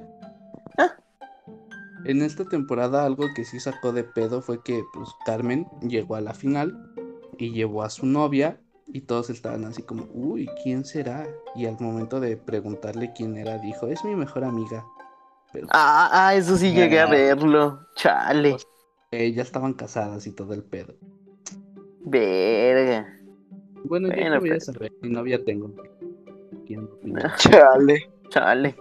Ah. 0.77 0.97
En 2.03 2.21
esta 2.21 2.43
temporada 2.43 3.05
algo 3.05 3.27
que 3.33 3.45
sí 3.45 3.61
sacó 3.61 3.93
de 3.93 4.03
pedo 4.03 4.41
fue 4.41 4.61
que 4.61 4.83
pues 4.93 5.07
Carmen 5.25 5.67
llegó 5.87 6.15
a 6.15 6.21
la 6.21 6.33
final 6.33 6.91
y 7.37 7.53
llevó 7.53 7.83
a 7.83 7.89
su 7.89 8.05
novia 8.07 8.59
y 8.87 9.01
todos 9.01 9.29
estaban 9.29 9.63
así 9.63 9.83
como, 9.83 10.05
uy, 10.13 10.49
¿quién 10.63 10.83
será? 10.83 11.25
Y 11.55 11.65
al 11.65 11.79
momento 11.79 12.19
de 12.19 12.35
preguntarle 12.35 13.13
quién 13.15 13.37
era, 13.37 13.57
dijo, 13.59 13.87
es 13.87 14.03
mi 14.03 14.15
mejor 14.15 14.43
amiga. 14.43 14.85
Ah, 15.71 16.09
ah, 16.11 16.35
eso 16.35 16.55
sí 16.57 16.73
llegué 16.73 16.99
a 16.99 17.05
verlo. 17.07 17.79
Chale. 17.95 18.57
eh, 19.11 19.31
ya 19.33 19.41
estaban 19.41 19.73
casadas 19.73 20.27
y 20.27 20.31
todo 20.31 20.53
el 20.53 20.63
pedo. 20.63 20.93
Verga. 22.01 23.13
Bueno, 23.83 24.09
yo 24.09 24.15
Bueno, 24.15 24.35
no 24.35 24.39
voy 24.41 24.51
a 24.51 24.59
saber, 24.59 24.91
mi 25.01 25.09
novia 25.09 25.43
tengo. 25.43 25.71
¿Quién? 26.65 26.89
Chale. 27.37 28.11
Chale. 28.29 28.75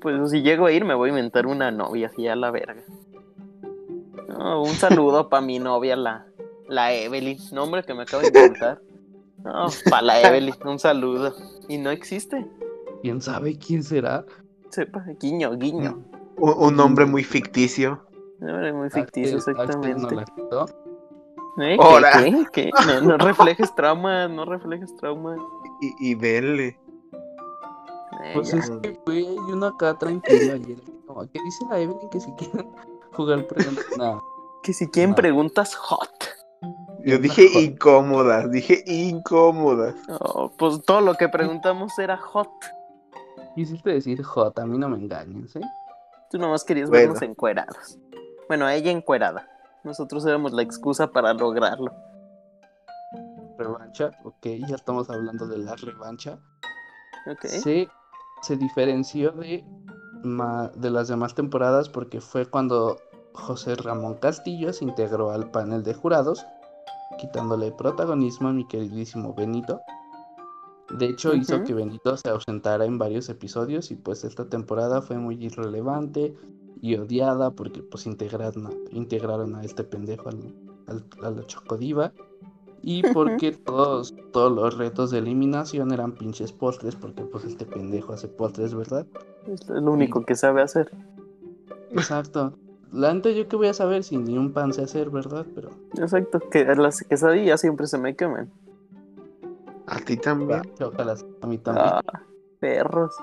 Pues 0.00 0.30
si 0.30 0.42
llego 0.42 0.66
a 0.66 0.72
ir, 0.72 0.84
me 0.84 0.94
voy 0.94 1.08
a 1.08 1.12
inventar 1.12 1.46
una 1.46 1.70
novia 1.70 2.06
así 2.08 2.26
a 2.26 2.36
la 2.36 2.50
verga. 2.50 2.82
Un 4.28 4.74
saludo 4.74 5.28
para 5.28 5.44
mi 5.44 5.58
novia, 5.58 5.96
la, 5.96 6.26
la 6.68 6.92
Evelyn. 6.94 7.38
Nombre 7.52 7.82
que 7.84 7.94
me 7.94 8.02
acabo 8.02 8.22
de 8.22 8.28
inventar. 8.28 8.80
No, 9.44 9.66
para 9.90 10.02
la 10.02 10.22
Evelyn, 10.22 10.54
un 10.64 10.78
saludo. 10.78 11.34
Y 11.68 11.78
no 11.78 11.90
existe. 11.90 12.46
¿Quién 13.02 13.20
sabe 13.20 13.58
quién 13.58 13.82
será? 13.82 14.24
Sepa, 14.74 15.04
guiño, 15.20 15.56
guiño. 15.56 16.02
Un, 16.36 16.52
un 16.58 16.76
nombre 16.76 17.04
muy 17.06 17.22
ficticio. 17.22 18.00
Nombre 18.40 18.72
muy 18.72 18.90
ficticio, 18.90 19.38
Axel- 19.38 19.60
Axel 19.60 19.80
no 19.80 19.86
exactamente. 20.10 20.32
¿Eh? 21.58 21.76
Hola. 21.78 22.10
¿Qué? 22.18 22.46
¿Qué? 22.52 22.70
¿Qué? 22.70 22.70
No, 22.86 23.00
no 23.00 23.16
reflejes 23.28 23.72
traumas, 23.76 24.28
no 24.30 24.44
reflejes 24.44 24.94
traumas. 24.96 25.38
Y, 25.80 26.10
y. 26.10 26.18
Eh, 26.24 26.76
Pues 28.34 28.50
ya. 28.50 28.58
es 28.58 28.70
que 28.82 28.98
güey, 29.06 29.26
hay 29.26 29.36
uno 29.38 29.66
acá 29.66 29.96
tranquilo 29.96 30.54
ayer. 30.54 30.78
Como, 31.06 31.20
¿Qué 31.30 31.40
dice 31.44 31.64
la 31.70 31.78
Evelyn 31.78 32.10
que 32.10 32.18
si 32.20 32.32
quieren 32.32 32.68
jugar 33.12 33.46
preguntas? 33.46 33.84
Nada. 33.96 34.20
Que 34.64 34.72
si 34.72 34.88
quieren 34.88 35.10
No. 35.10 35.16
preguntas 35.16 35.74
hot. 35.76 36.10
Yo 37.04 37.18
dije 37.18 37.44
incómodas, 37.60 38.50
dije 38.50 38.82
incómodas. 38.86 39.94
Oh, 40.20 40.50
pues 40.56 40.82
todo 40.82 41.02
lo 41.02 41.14
que 41.14 41.28
preguntamos 41.28 41.96
era 41.98 42.16
hot. 42.16 42.48
Quisiste 43.54 43.90
decir 43.90 44.22
J, 44.22 44.62
a 44.62 44.66
mí 44.66 44.78
no 44.78 44.88
me 44.88 44.96
engañes, 44.98 45.54
¿eh? 45.56 45.60
Tú 46.30 46.38
nomás 46.38 46.64
querías 46.64 46.90
Bueno. 46.90 47.02
vernos 47.12 47.22
encuerados. 47.22 47.98
Bueno, 48.48 48.68
ella 48.68 48.90
encuerada. 48.90 49.48
Nosotros 49.84 50.24
éramos 50.26 50.52
la 50.52 50.62
excusa 50.62 51.06
para 51.12 51.32
lograrlo. 51.34 51.92
Revancha, 53.56 54.10
ok, 54.24 54.46
ya 54.66 54.74
estamos 54.74 55.08
hablando 55.10 55.46
de 55.46 55.58
la 55.58 55.76
revancha. 55.76 56.38
Ok. 57.30 57.44
Se, 57.44 57.88
se 58.42 58.56
diferenció 58.56 59.30
de, 59.30 59.64
ma- 60.24 60.68
de 60.74 60.90
las 60.90 61.08
demás 61.08 61.34
temporadas 61.34 61.88
porque 61.88 62.20
fue 62.20 62.46
cuando 62.46 62.98
José 63.34 63.76
Ramón 63.76 64.14
Castillo 64.14 64.72
se 64.72 64.84
integró 64.84 65.30
al 65.30 65.50
panel 65.50 65.84
de 65.84 65.94
jurados, 65.94 66.44
quitándole 67.18 67.70
protagonismo 67.72 68.48
a 68.48 68.52
mi 68.52 68.66
queridísimo 68.66 69.32
Benito. 69.34 69.80
De 70.98 71.06
hecho, 71.06 71.34
hizo 71.34 71.64
que 71.64 71.74
Benito 71.74 72.16
se 72.16 72.28
ausentara 72.28 72.84
en 72.84 72.98
varios 72.98 73.28
episodios 73.28 73.90
y 73.90 73.96
pues 73.96 74.24
esta 74.24 74.46
temporada 74.48 75.02
fue 75.02 75.18
muy 75.18 75.34
irrelevante 75.44 76.34
y 76.80 76.96
odiada 76.96 77.50
porque 77.50 77.82
pues 77.82 78.06
integraron 78.06 78.66
a, 78.66 78.70
integraron 78.90 79.54
a 79.56 79.64
este 79.64 79.84
pendejo 79.84 80.28
al, 80.28 80.40
al- 80.86 81.04
a 81.22 81.30
la 81.30 81.46
Chocodiva 81.46 82.12
y 82.82 83.02
porque 83.12 83.52
todos, 83.52 84.14
todos 84.32 84.52
los 84.52 84.76
retos 84.76 85.10
de 85.10 85.18
eliminación 85.18 85.90
eran 85.92 86.12
pinches 86.12 86.52
postres 86.52 86.94
porque 86.94 87.22
pues 87.22 87.44
este 87.44 87.64
pendejo 87.64 88.12
hace 88.12 88.28
postres, 88.28 88.74
¿verdad? 88.74 89.06
Es 89.48 89.68
lo 89.68 89.92
único 89.92 90.24
que 90.24 90.34
sabe 90.34 90.62
hacer. 90.62 90.90
Exacto. 91.92 92.52
La 92.92 93.12
neta 93.12 93.30
yo 93.30 93.48
que 93.48 93.56
voy 93.56 93.66
a 93.68 93.74
saber 93.74 94.04
si 94.04 94.16
ni 94.16 94.38
un 94.38 94.52
pan 94.52 94.72
sé 94.72 94.82
hacer, 94.82 95.10
¿verdad? 95.10 95.46
Pero 95.54 95.70
Exacto, 95.98 96.38
que 96.50 96.64
las 96.76 97.02
quesadillas 97.02 97.60
siempre 97.60 97.86
se 97.86 97.98
me 97.98 98.14
queman. 98.14 98.50
A 99.94 99.98
ti 100.04 100.16
también. 100.16 100.62
ojalá 100.80 101.14
a 101.42 101.46
mí 101.46 101.58
también. 101.58 101.86
Ah, 101.86 102.02
perros. 102.60 103.14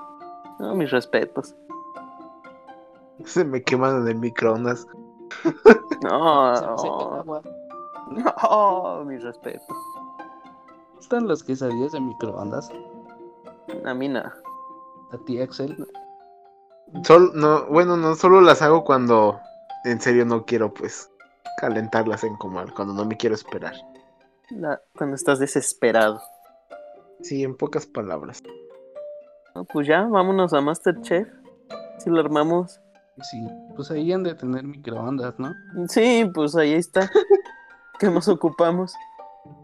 No, 0.58 0.74
mis 0.74 0.90
respetos. 0.90 1.54
Se 3.24 3.44
me 3.44 3.62
queman 3.62 4.02
en 4.02 4.08
el 4.08 4.18
microondas. 4.18 4.86
No, 6.02 6.52
no, 7.24 7.42
no, 8.10 9.04
mis 9.04 9.22
respetos. 9.22 9.76
¿Están 11.00 11.26
las 11.28 11.42
quesadillas 11.42 11.92
de 11.92 12.00
microondas? 12.00 12.70
A 13.84 13.94
mí 13.94 14.08
no. 14.08 14.20
A 14.20 15.18
ti, 15.26 15.40
Axel. 15.40 15.86
Sol, 17.04 17.32
no, 17.34 17.66
bueno, 17.66 17.96
no 17.96 18.14
solo 18.14 18.40
las 18.40 18.62
hago 18.62 18.84
cuando 18.84 19.38
en 19.84 20.00
serio 20.00 20.24
no 20.24 20.44
quiero, 20.44 20.72
pues, 20.72 21.10
calentarlas 21.58 22.24
en 22.24 22.36
comal, 22.36 22.72
cuando 22.74 22.94
no 22.94 23.04
me 23.04 23.16
quiero 23.16 23.34
esperar. 23.34 23.74
La- 24.50 24.80
cuando 24.96 25.16
estás 25.16 25.38
desesperado. 25.38 26.20
Sí, 27.20 27.44
en 27.44 27.56
pocas 27.56 27.86
palabras. 27.86 28.42
No, 29.54 29.64
pues 29.64 29.86
ya, 29.86 30.02
vámonos 30.04 30.52
a 30.52 30.60
Masterchef. 30.60 31.28
Si 31.98 32.10
lo 32.10 32.20
armamos. 32.20 32.80
Sí, 33.20 33.46
pues 33.76 33.90
ahí 33.90 34.12
han 34.12 34.22
de 34.22 34.34
tener 34.34 34.64
microondas, 34.64 35.38
¿no? 35.38 35.54
Sí, 35.88 36.28
pues 36.34 36.56
ahí 36.56 36.72
está. 36.72 37.10
¿Qué 37.98 38.08
nos 38.08 38.26
ocupamos? 38.28 38.94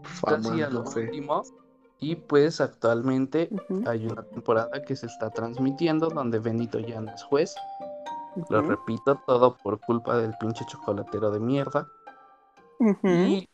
Fama, 0.03 0.37
Casi 0.37 0.61
a 0.61 0.69
lo 0.69 0.83
último. 0.83 1.43
Y 1.99 2.15
pues 2.15 2.61
actualmente 2.61 3.49
hay 3.85 4.07
una 4.07 4.23
temporada 4.23 4.81
que 4.83 4.95
se 4.95 5.07
está 5.07 5.29
transmitiendo 5.31 6.07
donde 6.07 6.39
Benito 6.39 6.79
ya 6.79 7.01
no 7.01 7.13
es 7.13 7.23
juez. 7.23 7.55
Lo 8.49 8.61
repito, 8.61 9.19
todo 9.27 9.57
por 9.57 9.81
culpa 9.81 10.17
del 10.17 10.33
pinche 10.39 10.63
chocolatero 10.65 11.31
de 11.31 11.39
mierda. 11.41 11.87
ujú. 12.79 13.07
Y 13.07 13.49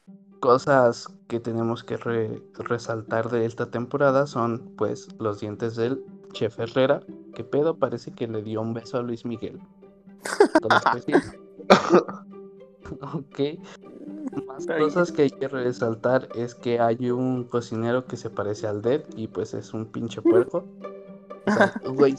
cosas 0.45 1.07
que 1.27 1.39
tenemos 1.39 1.83
que 1.83 1.97
re- 1.97 2.41
resaltar 2.53 3.29
de 3.29 3.45
esta 3.45 3.71
temporada 3.71 4.27
son 4.27 4.59
pues 4.77 5.07
los 5.19 5.39
dientes 5.39 5.75
del 5.75 6.03
chef 6.33 6.59
Herrera. 6.59 7.01
Que 7.33 7.43
pedo 7.43 7.77
parece 7.77 8.11
que 8.11 8.27
le 8.27 8.41
dio 8.43 8.61
un 8.61 8.73
beso 8.73 8.97
a 8.97 9.01
Luis 9.01 9.25
Miguel. 9.25 9.59
Ok. 13.01 13.39
Más 14.47 14.67
cosas 14.67 15.11
que 15.11 15.23
hay 15.23 15.29
que 15.31 15.47
resaltar 15.47 16.27
es 16.35 16.53
que 16.53 16.79
hay 16.79 17.09
un 17.09 17.43
cocinero 17.45 18.05
que 18.05 18.15
se 18.15 18.29
parece 18.29 18.67
al 18.67 18.81
Dead 18.83 19.01
y 19.15 19.27
pues 19.27 19.53
es 19.55 19.73
un 19.73 19.85
pinche 19.87 20.21
puerco. 20.21 20.63
O 21.47 21.51
sea, 21.51 21.73
güey, 21.95 22.15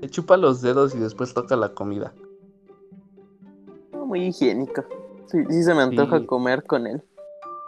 se 0.00 0.10
chupa 0.10 0.36
los 0.36 0.60
dedos 0.60 0.94
y 0.94 0.98
después 0.98 1.32
toca 1.32 1.56
la 1.56 1.70
comida. 1.70 2.12
Muy 3.92 4.26
higiénico. 4.26 4.84
Sí, 5.26 5.38
sí 5.48 5.62
se 5.62 5.72
me 5.74 5.82
antoja 5.82 6.18
Sí. 6.18 6.26
comer 6.26 6.64
con 6.64 6.86
él. 6.86 7.02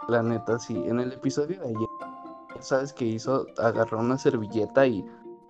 La 0.07 0.21
neta, 0.21 0.59
sí. 0.59 0.75
En 0.87 0.99
el 0.99 1.13
episodio 1.13 1.59
de 1.61 1.67
ayer, 1.67 1.87
¿sabes 2.59 2.93
qué 2.93 3.05
hizo? 3.05 3.45
Agarró 3.57 3.99
una 3.99 4.17
servilleta 4.17 4.85
y, 4.85 5.05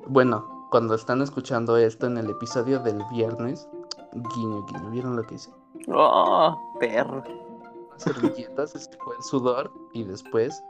bueno, 0.07 0.67
cuando 0.71 0.95
están 0.95 1.21
escuchando 1.21 1.77
esto 1.77 2.07
en 2.07 2.17
el 2.17 2.29
episodio 2.29 2.79
del 2.79 3.01
viernes, 3.11 3.67
guiño, 4.13 4.65
guiño, 4.65 4.89
¿vieron 4.91 5.15
lo 5.15 5.23
que 5.23 5.35
hice? 5.35 5.51
Oh, 5.87 6.57
perro. 6.79 7.23
Una 7.25 7.99
servilleta 7.99 8.67
se 8.67 8.79
secó 8.79 9.13
el 9.13 9.23
sudor 9.23 9.71
y 9.93 10.03
después 10.03 10.63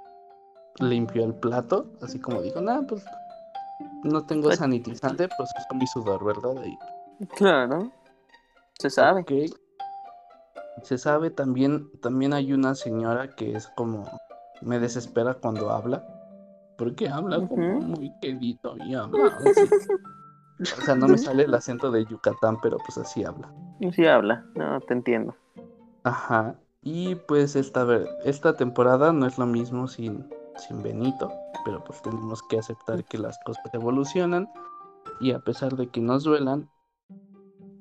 limpió 0.79 1.23
el 1.25 1.35
plato, 1.35 1.85
así 2.01 2.19
como 2.19 2.41
dijo, 2.41 2.61
nada, 2.61 2.81
pues 2.87 3.03
no 4.03 4.25
tengo 4.25 4.43
Pues- 4.47 4.59
sanitizante, 4.59 5.27
pues 5.37 5.49
uso 5.57 5.75
mi 5.77 5.87
sudor, 5.87 6.23
¿verdad? 6.23 6.57
Ahí. 6.63 6.77
Claro. 7.35 7.91
Se 8.79 8.89
sabe. 8.89 9.21
Ok. 9.21 9.31
Se 10.83 10.97
sabe 10.97 11.29
también, 11.31 11.89
también 12.01 12.33
hay 12.33 12.53
una 12.53 12.75
señora 12.75 13.35
que 13.35 13.55
es 13.55 13.67
como, 13.75 14.05
me 14.61 14.79
desespera 14.79 15.33
cuando 15.33 15.71
habla, 15.71 16.05
porque 16.77 17.07
habla 17.09 17.37
como 17.47 17.79
muy 17.79 18.11
quedito 18.21 18.75
y 18.85 18.93
habla 18.93 19.27
así. 19.45 19.67
O 20.77 20.81
sea, 20.81 20.95
no 20.95 21.07
me 21.07 21.17
sale 21.17 21.43
el 21.43 21.53
acento 21.53 21.89
de 21.91 22.05
Yucatán, 22.05 22.57
pero 22.61 22.77
pues 22.79 22.97
así 22.97 23.23
habla. 23.23 23.51
Sí 23.93 24.05
habla. 24.05 24.45
No, 24.55 24.79
te 24.81 24.93
entiendo. 24.93 25.35
Ajá. 26.03 26.55
Y 26.81 27.15
pues 27.15 27.55
esta, 27.55 27.85
ver- 27.85 28.09
esta 28.25 28.55
temporada 28.57 29.13
no 29.13 29.25
es 29.25 29.37
lo 29.37 29.45
mismo 29.45 29.87
sin, 29.87 30.27
sin 30.57 30.83
Benito, 30.83 31.31
pero 31.63 31.81
pues 31.83 32.01
tenemos 32.01 32.41
que 32.49 32.59
aceptar 32.59 33.05
que 33.05 33.17
las 33.17 33.39
cosas 33.45 33.63
evolucionan 33.73 34.49
y 35.21 35.31
a 35.31 35.39
pesar 35.39 35.75
de 35.77 35.87
que 35.87 36.01
nos 36.01 36.23
duelan, 36.25 36.69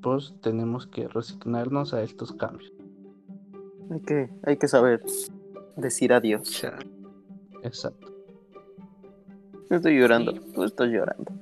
pues 0.03 0.35
tenemos 0.41 0.87
que 0.87 1.09
resignarnos 1.09 1.95
a 1.95 2.03
estos 2.03 2.33
cambios. 2.33 2.72
Hay 3.93 4.01
que, 4.01 4.31
hay 4.45 4.57
que 4.57 4.69
saber 4.69 5.03
decir 5.77 6.13
adiós. 6.13 6.65
Exacto. 7.63 8.09
Estoy 9.71 9.99
llorando. 9.99 10.33
Sí. 10.33 10.41
Tú 10.55 10.65
estás 10.65 10.89
llorando. 10.89 11.33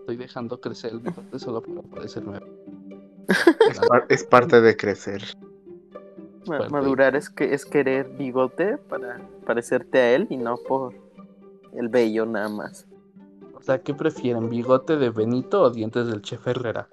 Estoy 0.00 0.16
dejando 0.16 0.60
crecer 0.60 0.92
el 0.92 1.00
bigote 1.00 1.38
solo 1.38 1.62
para 1.62 1.82
parecerme. 1.82 2.38
Es, 3.70 3.78
par- 3.88 4.06
es 4.08 4.24
parte 4.24 4.60
de 4.60 4.76
crecer. 4.76 5.22
Ma- 6.46 6.58
Parte. 6.58 6.72
Madurar 6.72 7.14
es 7.14 7.30
que 7.30 7.54
es 7.54 7.64
querer 7.64 8.08
bigote 8.08 8.76
para 8.76 9.20
parecerte 9.46 9.98
a 9.98 10.12
él 10.14 10.26
y 10.30 10.36
no 10.36 10.56
por 10.56 10.94
el 11.74 11.88
vello 11.88 12.26
nada 12.26 12.48
más. 12.48 12.86
O 13.54 13.62
sea, 13.62 13.78
¿qué 13.82 13.94
prefieren? 13.94 14.48
¿Bigote 14.50 14.96
de 14.96 15.10
Benito 15.10 15.62
o 15.62 15.70
dientes 15.70 16.08
del 16.08 16.22
chef 16.22 16.44
Herrera? 16.48 16.88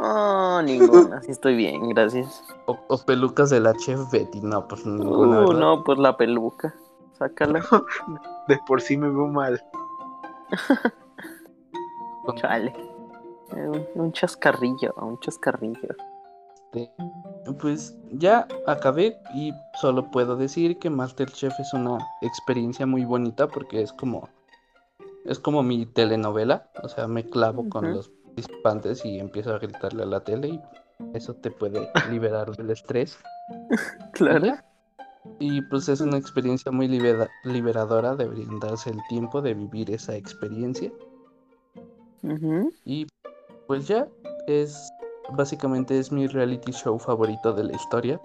Oh, 0.00 0.60
ninguna. 0.62 1.20
Sí 1.22 1.32
estoy 1.32 1.56
bien, 1.56 1.88
gracias. 1.88 2.44
¿O, 2.66 2.78
o 2.88 2.98
pelucas 2.98 3.50
de 3.50 3.60
la 3.60 3.74
chef 3.74 4.10
Betty? 4.12 4.40
No, 4.40 4.66
pues 4.68 4.86
ninguna. 4.86 5.44
Uh, 5.46 5.52
no, 5.52 5.82
pues 5.84 5.98
la 5.98 6.16
peluca. 6.16 6.74
Sácala. 7.18 7.60
De 8.48 8.58
por 8.66 8.80
sí 8.80 8.96
me 8.96 9.08
veo 9.08 9.26
mal. 9.26 9.60
Chale. 12.36 12.72
Eh, 13.56 13.68
Un, 13.68 13.86
un 13.94 14.12
chascarrillo, 14.12 14.94
un 15.00 15.18
chascarrillo. 15.20 15.88
Este, 16.72 16.92
Pues 17.60 17.96
ya 18.12 18.46
acabé 18.66 19.18
y 19.34 19.52
solo 19.80 20.10
puedo 20.10 20.36
decir 20.36 20.78
que 20.78 20.90
Masterchef 20.90 21.58
es 21.58 21.72
una 21.72 21.98
experiencia 22.20 22.86
muy 22.86 23.04
bonita 23.04 23.48
porque 23.48 23.82
es 23.82 23.92
como 23.92 24.28
es 25.24 25.38
como 25.38 25.62
mi 25.62 25.84
telenovela, 25.84 26.70
o 26.82 26.88
sea, 26.88 27.06
me 27.06 27.24
clavo 27.28 27.68
con 27.68 27.92
los 27.92 28.10
participantes 28.46 29.04
y 29.04 29.18
empiezo 29.18 29.54
a 29.54 29.58
gritarle 29.58 30.02
a 30.02 30.06
la 30.06 30.20
tele 30.20 30.48
y 30.48 30.60
eso 31.14 31.34
te 31.34 31.50
puede 31.50 31.88
liberar 32.10 32.54
del 32.56 32.70
estrés. 32.70 33.18
Claro. 34.12 34.56
Y 35.38 35.62
pues 35.62 35.88
es 35.88 36.00
una 36.00 36.16
experiencia 36.16 36.70
muy 36.72 36.88
libera- 36.88 37.30
liberadora, 37.44 38.14
deberían 38.16 38.58
darse 38.60 38.90
el 38.90 38.98
tiempo 39.08 39.40
de 39.42 39.54
vivir 39.54 39.90
esa 39.90 40.14
experiencia. 40.16 40.90
Y 42.84 43.06
pues 43.66 43.86
ya, 43.86 44.08
es 44.46 44.90
básicamente 45.32 45.98
es 45.98 46.10
mi 46.10 46.26
reality 46.26 46.72
show 46.72 46.98
favorito 46.98 47.52
de 47.52 47.64
la 47.64 47.72
historia. 47.74 48.20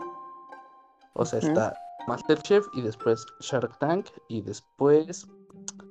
O 1.14 1.26
sea, 1.26 1.40
Ujú. 1.40 1.48
está 1.50 1.78
Masterchef 2.08 2.66
y 2.74 2.82
después 2.82 3.26
Shark 3.42 3.78
Tank 3.80 4.08
y 4.30 4.42
después 4.42 5.28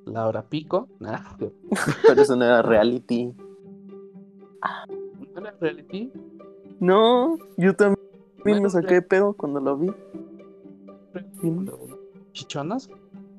La 0.05 0.27
Hora 0.27 0.43
Pico. 0.43 0.87
Nah, 0.99 1.19
Pero 2.07 2.21
eso 2.21 2.35
no 2.35 2.43
era 2.45 2.61
reality. 2.61 3.33
¿No 5.33 5.41
era 5.41 5.51
reality? 5.59 6.11
No, 6.79 7.37
yo 7.57 7.75
también 7.75 7.99
No 8.45 8.61
me 8.61 8.69
saqué 8.69 8.95
de 8.95 9.01
pedo 9.01 9.33
cuando 9.33 9.59
lo 9.59 9.77
vi. 9.77 9.91
¿Chichonas? 12.33 12.89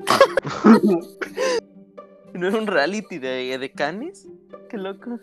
¿No 2.35 2.49
era 2.49 2.59
un 2.59 2.67
reality 2.67 3.19
de, 3.19 3.57
de 3.59 3.73
canes? 3.73 4.29
Qué 4.69 4.77
loco. 4.77 5.19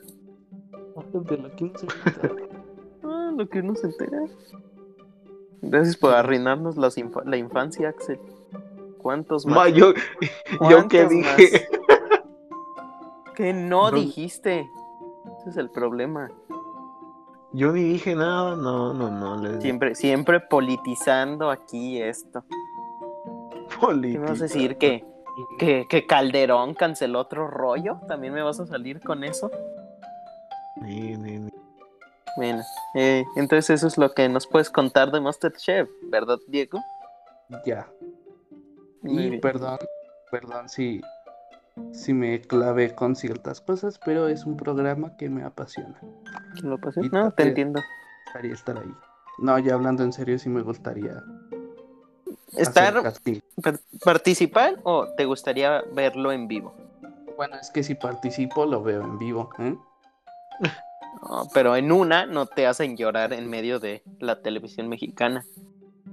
De 1.14 1.38
lo 1.38 1.56
que 1.56 1.66
no 1.66 1.78
se. 1.78 1.88
Ah, 3.04 3.32
lo 3.36 3.50
que 3.50 3.60
uno 3.60 3.76
se 3.76 3.88
entera. 3.88 4.26
Gracias 5.64 5.98
por 5.98 6.14
arruinarnos 6.14 6.78
las 6.78 6.96
la 7.26 7.36
infancia, 7.38 7.90
Axel. 7.90 8.20
¿Cuántos 9.00 9.46
más? 9.48 9.56
Ma, 9.56 9.70
yo, 9.70 9.94
yo 10.70 10.88
qué 10.88 11.06
¿Cuántos 11.06 11.10
dije. 11.10 11.68
Que 13.36 13.54
no 13.54 13.90
No. 13.90 13.98
dijiste. 13.98 14.70
Ese 15.42 15.50
es 15.50 15.58
el 15.58 15.70
problema. 15.70 16.30
Yo 17.52 17.72
ni 17.74 17.84
dije 17.84 18.16
nada, 18.16 18.56
no, 18.56 18.94
no, 18.94 19.10
no. 19.10 19.38
Les... 19.42 19.62
Siempre, 19.62 19.96
siempre 19.96 20.40
politizando 20.40 21.50
aquí 21.50 22.02
esto. 22.02 22.44
¿Qué 23.80 24.20
me 24.20 24.20
vas 24.20 24.40
a 24.40 24.44
decir? 24.44 24.78
¿Que, 24.78 25.04
que, 25.58 25.86
que 25.90 26.06
Calderón 26.06 26.76
canceló 26.76 27.20
otro 27.20 27.48
rollo? 27.48 28.00
¿También 28.08 28.34
me 28.34 28.44
vas 28.44 28.60
a 28.60 28.68
salir 28.68 29.02
con 29.02 29.24
eso? 29.24 29.50
Ni, 30.82 31.18
ni, 31.18 31.40
ni. 31.40 31.52
Bueno, 32.38 32.62
eh, 32.96 33.26
entonces 33.36 33.72
eso 33.72 33.88
es 33.88 33.98
lo 33.98 34.14
que 34.14 34.30
nos 34.30 34.48
puedes 34.48 34.70
contar 34.70 35.12
de 35.12 35.20
Masterchef, 35.20 35.90
¿verdad, 36.04 36.38
Diego? 36.48 36.80
Ya. 37.66 37.88
Muy 39.02 39.24
Y 39.24 39.30
bien. 39.32 39.42
perdón, 39.42 39.80
perdón 40.30 40.70
si, 40.70 41.02
si 41.92 42.14
me 42.14 42.42
clavé 42.42 42.96
con 42.96 43.16
ciertas 43.16 43.62
cosas, 43.62 44.00
pero 44.04 44.28
es 44.28 44.46
un 44.46 44.58
programa 44.58 45.16
que 45.18 45.30
me 45.30 45.44
apasiona. 45.44 46.00
¿Lo? 46.62 46.76
Y 46.76 47.10
No, 47.10 47.32
te 47.32 47.44
también- 47.44 47.48
entiendo. 47.50 47.82
Gustaría 48.26 48.54
estar 48.54 48.78
ahí. 48.78 48.94
No, 49.40 49.58
ya 49.60 49.74
hablando 49.74 50.04
en 50.04 50.14
serio, 50.14 50.38
sí 50.40 50.50
me 50.50 50.62
gustaría 50.62 51.24
¿Estar, 52.58 52.94
participar 54.04 54.80
o 54.84 55.08
te 55.16 55.26
gustaría 55.26 55.82
verlo 55.94 56.32
en 56.32 56.48
vivo? 56.48 56.76
Bueno, 57.38 57.56
es 57.60 57.72
que 57.72 57.82
si 57.82 57.96
participo 57.96 58.66
lo 58.66 58.84
veo 58.84 59.02
en 59.04 59.18
vivo, 59.18 59.50
¿eh? 59.60 59.76
No, 61.22 61.48
pero 61.54 61.76
en 61.76 61.92
una 61.92 62.26
no 62.26 62.46
te 62.48 62.66
hacen 62.68 62.98
llorar 62.98 63.32
en 63.34 63.48
medio 63.50 63.80
de 63.80 64.02
la 64.20 64.42
televisión 64.42 64.88
mexicana. 64.90 65.46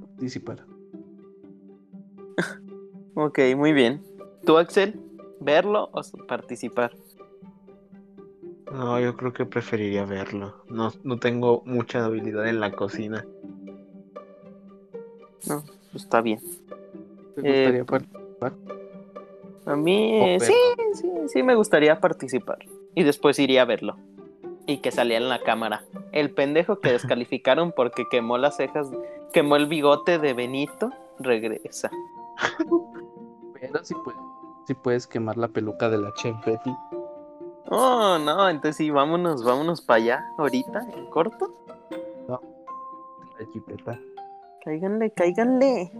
Participar. 0.00 0.64
Ok, 3.14 3.38
muy 3.56 3.72
bien. 3.72 4.00
¿Tú, 4.46 4.58
Axel? 4.58 5.00
¿Verlo 5.40 5.88
o 5.92 6.02
participar? 6.26 6.92
No, 8.70 9.00
yo 9.00 9.16
creo 9.16 9.32
que 9.32 9.46
preferiría 9.46 10.04
verlo. 10.04 10.56
No, 10.68 10.92
no 11.02 11.18
tengo 11.18 11.62
mucha 11.64 12.04
habilidad 12.04 12.46
en 12.48 12.60
la 12.60 12.72
cocina. 12.72 13.24
No, 15.48 15.62
pues 15.90 16.04
está 16.04 16.20
bien. 16.20 16.40
¿Te 17.34 17.40
Eh, 17.44 17.44
gustaría 17.44 17.84
participar? 17.84 18.52
A 19.64 19.76
mí, 19.76 20.18
eh, 20.22 20.40
sí, 20.40 20.54
sí, 20.94 21.10
sí 21.28 21.42
me 21.42 21.54
gustaría 21.54 22.00
participar. 22.00 22.58
Y 22.94 23.04
después 23.04 23.38
iría 23.38 23.62
a 23.62 23.66
verlo. 23.66 23.96
Y 24.66 24.78
que 24.78 24.90
saliera 24.90 25.22
en 25.22 25.30
la 25.30 25.40
cámara. 25.42 25.84
El 26.12 26.30
pendejo 26.30 26.80
que 26.80 26.92
descalificaron 26.92 27.72
porque 27.72 28.06
quemó 28.10 28.36
las 28.38 28.56
cejas, 28.56 28.90
quemó 29.32 29.56
el 29.56 29.66
bigote 29.66 30.18
de 30.18 30.34
Benito, 30.34 30.90
regresa. 31.18 31.90
Pero 33.60 33.84
si 33.84 33.94
puedes, 33.94 34.20
si 34.68 34.74
puedes 34.74 35.06
quemar 35.06 35.38
la 35.38 35.48
peluca 35.48 35.88
de 35.88 35.96
la 35.96 36.12
chef 36.12 36.36
Betty. 36.44 36.70
Oh, 37.70 38.18
no, 38.18 38.48
entonces 38.50 38.76
sí, 38.76 38.90
vámonos, 38.90 39.42
vámonos 39.42 39.80
para 39.80 39.96
allá, 39.96 40.24
ahorita, 40.36 40.80
en 40.94 41.06
corto. 41.06 41.54
La 42.28 43.46
chipeta. 43.52 43.98
Cáiganle, 44.64 45.10
cáiganle. 45.12 45.90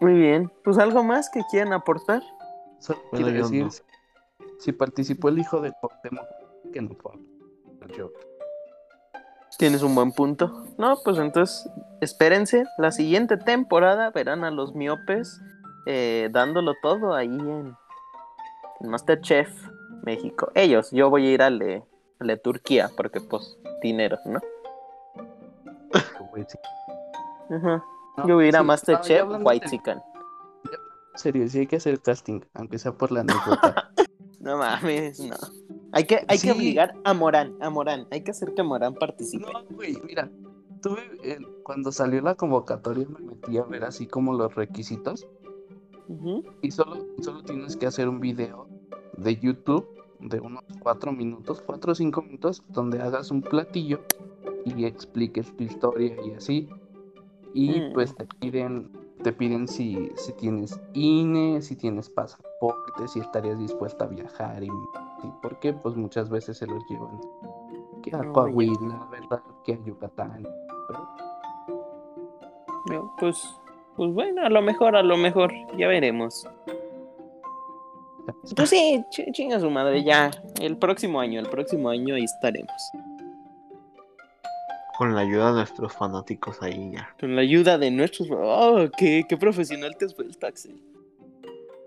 Muy 0.00 0.14
bien, 0.14 0.52
pues 0.62 0.78
algo 0.78 1.02
más 1.02 1.28
que 1.30 1.40
quieran 1.50 1.72
aportar. 1.72 2.22
Solo 2.78 3.00
Bueno, 3.10 3.26
quiero 3.26 3.42
decir, 3.42 3.64
no. 3.64 3.70
si- 3.70 3.82
si 4.60 4.72
participó 4.72 5.28
el 5.30 5.38
hijo 5.40 5.60
de 5.60 5.72
Cuauhtémoc, 5.80 6.26
que 6.72 6.80
no 6.82 6.94
fue 6.94 7.12
yo. 7.96 8.10
Tienes 9.58 9.82
un 9.82 9.94
buen 9.94 10.12
punto. 10.12 10.66
No, 10.78 10.98
pues 11.04 11.18
entonces 11.18 11.68
espérense. 12.00 12.64
La 12.78 12.92
siguiente 12.92 13.36
temporada 13.36 14.10
verán 14.10 14.44
a 14.44 14.50
los 14.50 14.74
miopes 14.74 15.40
eh, 15.86 16.28
dándolo 16.32 16.74
todo 16.82 17.14
ahí 17.14 17.28
en, 17.28 17.76
en 18.80 18.88
Masterchef 18.90 19.48
México. 20.02 20.50
Ellos, 20.54 20.90
yo 20.92 21.10
voy 21.10 21.26
a 21.26 21.30
ir 21.32 21.42
a 21.42 21.50
le, 21.50 21.82
a 22.18 22.24
le 22.24 22.36
Turquía 22.36 22.90
porque 22.96 23.20
pues 23.20 23.58
dinero, 23.82 24.18
¿no? 24.26 24.40
No, 27.50 28.26
Yo 28.26 28.34
voy 28.34 28.44
a 28.46 28.48
ir 28.48 28.56
a 28.56 28.60
sí, 28.60 28.62
no, 28.62 28.62
ya 28.62 28.62
Masterchef 28.62 29.28
White 29.42 29.64
en- 29.66 29.70
Chicken. 29.70 29.98
En 31.12 31.18
serio, 31.18 31.48
sí 31.48 31.58
hay 31.60 31.66
que 31.66 31.76
hacer 31.76 32.00
casting, 32.00 32.40
aunque 32.54 32.78
sea 32.78 32.92
por 32.92 33.10
la 33.12 33.20
anécdota. 33.20 33.90
No 34.40 34.56
mames, 34.56 35.20
no. 35.20 35.36
Hay 35.92 36.04
que, 36.04 36.24
hay 36.26 36.38
Sí. 36.38 36.46
que 36.46 36.52
obligar 36.54 36.94
a 37.04 37.12
Morán, 37.12 37.54
a 37.60 37.68
Morán. 37.68 38.06
Hay 38.10 38.22
que 38.22 38.30
hacer 38.30 38.54
que 38.54 38.62
Morán 38.62 38.94
participe. 38.94 39.44
no, 39.52 39.62
güey, 39.76 40.00
mira, 40.02 40.30
tuve, 40.80 41.02
eh, 41.22 41.36
cuando 41.62 41.92
salió 41.92 42.22
la 42.22 42.34
convocatoria 42.34 43.06
me 43.06 43.18
metí 43.20 43.58
a 43.58 43.64
ver 43.64 43.84
así 43.84 44.06
como 44.06 44.32
los 44.32 44.54
requisitos 44.54 45.28
Y 46.62 46.70
solo, 46.70 47.06
solo 47.20 47.42
tienes 47.42 47.76
que 47.76 47.86
hacer 47.86 48.08
un 48.08 48.20
video 48.20 48.66
de 49.16 49.36
YouTube 49.36 49.86
de 50.20 50.40
unos 50.40 50.64
cuatro 50.82 51.12
minutos, 51.12 51.62
cuatro 51.64 51.92
o 51.92 51.94
cinco 51.94 52.22
minutos, 52.22 52.62
donde 52.68 53.00
hagas 53.00 53.30
un 53.30 53.40
platillo 53.42 54.00
y 54.64 54.84
expliques 54.84 55.56
tu 55.56 55.64
historia 55.64 56.14
y 56.24 56.32
así. 56.32 56.68
Y 57.54 57.80
Mm. 57.80 57.92
pues 57.94 58.14
te 58.14 58.26
piden, 58.38 58.90
te 59.22 59.32
piden 59.32 59.66
si, 59.66 60.10
si 60.16 60.32
tienes 60.34 60.80
INE, 60.92 61.62
si 61.62 61.74
tienes 61.76 62.10
pasaporte, 62.10 63.08
si 63.08 63.20
estarías 63.20 63.58
dispuesta 63.58 64.04
a 64.04 64.08
viajar 64.08 64.62
y, 64.62 64.66
y 64.68 65.30
por 65.42 65.58
qué, 65.60 65.72
pues 65.72 65.96
muchas 65.96 66.28
veces 66.30 66.58
se 66.58 66.66
los 66.66 66.82
llevan 66.88 67.18
que 68.02 68.14
a. 68.14 68.32
Coahuila, 68.32 69.08
¿verdad? 69.10 69.42
Que 69.64 69.74
a 69.74 69.84
Yucatán. 69.84 70.46
Pero 70.88 71.08
No, 73.02 73.12
pues, 73.18 73.42
pues 74.00 74.14
bueno, 74.14 74.40
a 74.46 74.48
lo 74.48 74.62
mejor, 74.62 74.96
a 74.96 75.02
lo 75.02 75.18
mejor, 75.18 75.52
ya 75.76 75.86
veremos. 75.86 76.48
Pues 78.56 78.70
sí, 78.70 79.04
ch- 79.10 79.30
chinga 79.32 79.60
su 79.60 79.68
madre, 79.68 80.02
ya. 80.02 80.30
El 80.58 80.78
próximo 80.78 81.20
año, 81.20 81.38
el 81.38 81.50
próximo 81.50 81.90
año 81.90 82.14
ahí 82.14 82.24
estaremos. 82.24 82.72
Con 84.96 85.14
la 85.14 85.20
ayuda 85.20 85.48
de 85.48 85.52
nuestros 85.58 85.92
fanáticos 85.92 86.62
ahí 86.62 86.92
ya. 86.92 87.14
Con 87.20 87.36
la 87.36 87.42
ayuda 87.42 87.76
de 87.76 87.90
nuestros. 87.90 88.28
¡Oh! 88.32 88.86
¡Qué, 88.96 89.26
qué 89.28 89.36
profesional 89.36 89.94
te 89.98 90.06
has 90.06 90.16
vuelto, 90.16 90.46
Axel! 90.46 90.82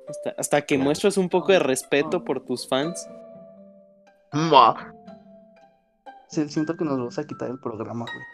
Hasta, 0.07 0.35
hasta 0.37 0.61
que 0.61 0.75
Claro. 0.75 0.83
muestras 0.83 1.17
un 1.17 1.29
poco 1.29 1.51
de 1.51 1.57
respeto 1.57 2.23
por 2.23 2.41
tus 2.41 2.67
fans. 2.69 3.09
Sí, 6.27 6.47
siento 6.47 6.77
que 6.77 6.85
nos 6.85 6.99
vas 7.03 7.17
a 7.17 7.25
quitar 7.25 7.49
el 7.49 7.59
programa, 7.59 8.05
güey. 8.05 8.25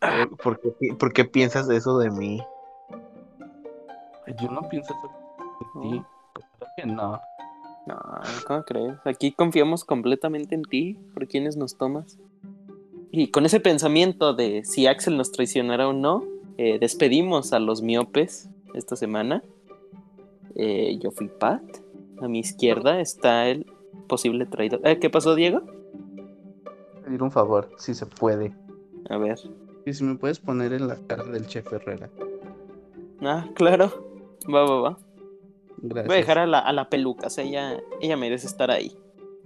¿Por, 0.00 0.36
por 0.36 0.60
qué, 0.60 0.94
por 0.98 1.12
qué 1.12 1.24
piensas 1.24 1.68
eso 1.68 1.98
de 1.98 2.10
mí? 2.10 2.40
Yo 4.40 4.50
no 4.50 4.68
pienso 4.68 4.94
eso 4.94 5.80
de 5.82 5.90
ti. 5.90 6.02
No. 6.86 7.20
No, 7.86 7.98
¿cómo 8.46 8.62
crees? 8.64 8.94
Aquí 9.04 9.32
confiamos 9.32 9.84
completamente 9.84 10.54
en 10.54 10.62
ti, 10.62 10.98
por 11.14 11.26
quienes 11.26 11.56
nos 11.56 11.76
tomas. 11.76 12.18
Y 13.10 13.28
con 13.28 13.44
ese 13.44 13.58
pensamiento 13.58 14.34
de 14.34 14.64
si 14.64 14.86
Axel 14.86 15.16
nos 15.16 15.32
traicionará 15.32 15.88
o 15.88 15.92
no, 15.92 16.24
eh, 16.58 16.78
despedimos 16.78 17.52
a 17.52 17.58
los 17.58 17.82
miopes 17.82 18.48
esta 18.74 18.96
semana. 18.96 19.42
Eh, 20.54 20.98
yo 21.00 21.10
fui 21.10 21.28
Pat. 21.28 21.62
A 22.20 22.28
mi 22.28 22.40
izquierda 22.40 23.00
está 23.00 23.48
el 23.48 23.66
posible 24.06 24.46
traidor. 24.46 24.80
Eh, 24.84 24.98
¿Qué 24.98 25.08
pasó, 25.08 25.34
Diego? 25.34 25.62
Pedir 27.02 27.22
un 27.22 27.30
favor, 27.30 27.70
si 27.78 27.94
se 27.94 28.06
puede. 28.06 28.54
A 29.08 29.16
ver. 29.16 29.38
Y 29.90 29.94
si 29.94 30.04
me 30.04 30.14
puedes 30.14 30.38
poner 30.38 30.72
en 30.72 30.86
la 30.86 30.94
cara 31.08 31.24
del 31.24 31.48
chef 31.48 31.72
Herrera. 31.72 32.08
Ah, 33.22 33.44
claro. 33.54 33.90
Va, 34.52 34.62
va, 34.64 34.80
va. 34.80 34.98
Gracias. 35.78 36.06
Voy 36.06 36.14
a 36.14 36.18
dejar 36.18 36.38
a 36.38 36.46
la, 36.46 36.60
a 36.60 36.72
la 36.72 36.88
peluca. 36.88 37.26
O 37.26 37.30
sea, 37.30 37.42
ella, 37.42 37.80
ella 38.00 38.16
merece 38.16 38.46
estar 38.46 38.70
ahí. 38.70 38.96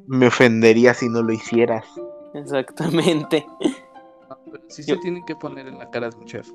Me 0.07 0.27
ofendería 0.27 0.93
si 0.93 1.09
no 1.09 1.23
lo 1.23 1.33
hicieras. 1.33 1.87
Exactamente. 2.35 3.47
No, 4.29 4.37
pero 4.45 4.63
sí 4.69 4.83
Yo- 4.85 4.97
se 4.97 5.01
tiene 5.01 5.25
que 5.27 5.35
poner 5.35 5.67
en 5.67 5.79
la 5.79 5.89
cara 5.91 6.11
de 6.11 6.17
un 6.19 6.25
chef. 6.27 6.51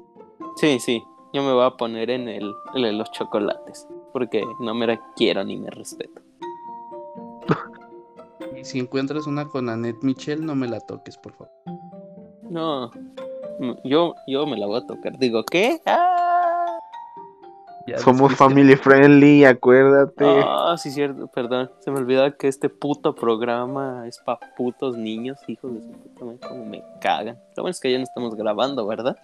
Sí, 0.57 0.77
sí. 0.79 1.01
Yo 1.33 1.41
me 1.41 1.51
voy 1.53 1.65
a 1.65 1.71
poner 1.71 2.11
en 2.11 2.27
el, 2.27 2.53
el 2.75 2.81
de 2.83 2.91
los 2.93 3.11
chocolates. 3.11 3.87
Porque 4.13 4.43
no 4.59 4.75
me 4.75 4.85
la 4.85 5.01
quiero 5.15 5.43
ni 5.43 5.57
me 5.57 5.71
respeto. 5.71 6.21
Y 8.55 8.65
si 8.65 8.79
encuentras 8.79 9.25
una 9.25 9.47
con 9.47 9.69
Annette 9.69 10.03
Michel, 10.03 10.45
no 10.45 10.53
me 10.53 10.67
la 10.67 10.79
toques, 10.81 11.17
por 11.17 11.33
favor. 11.33 11.51
No. 12.49 12.91
Yo, 13.83 14.15
yo 14.27 14.45
me 14.45 14.57
la 14.57 14.65
voy 14.67 14.77
a 14.81 14.85
tocar. 14.87 15.17
Digo, 15.17 15.43
¿qué? 15.43 15.81
¡Ah! 15.85 16.77
Somos 18.03 18.35
family 18.35 18.75
friendly, 18.75 19.45
acuérdate. 19.45 20.23
Ah, 20.45 20.75
sí, 20.77 20.91
cierto, 20.91 21.25
perdón. 21.27 21.71
Se 21.79 21.89
me 21.89 21.97
olvidaba 21.97 22.29
que 22.31 22.47
este 22.47 22.69
puto 22.69 23.15
programa 23.15 24.07
es 24.07 24.19
para 24.19 24.39
putos 24.55 24.95
niños, 24.95 25.39
hijos 25.47 25.73
de 25.73 25.81
su 25.81 25.91
puta 25.91 26.25
madre, 26.25 26.39
como 26.47 26.65
me 26.65 26.83
cagan. 27.01 27.37
Lo 27.57 27.63
bueno 27.63 27.71
es 27.71 27.79
que 27.79 27.91
ya 27.91 27.97
no 27.97 28.03
estamos 28.03 28.35
grabando, 28.35 28.85
¿verdad? 28.85 29.17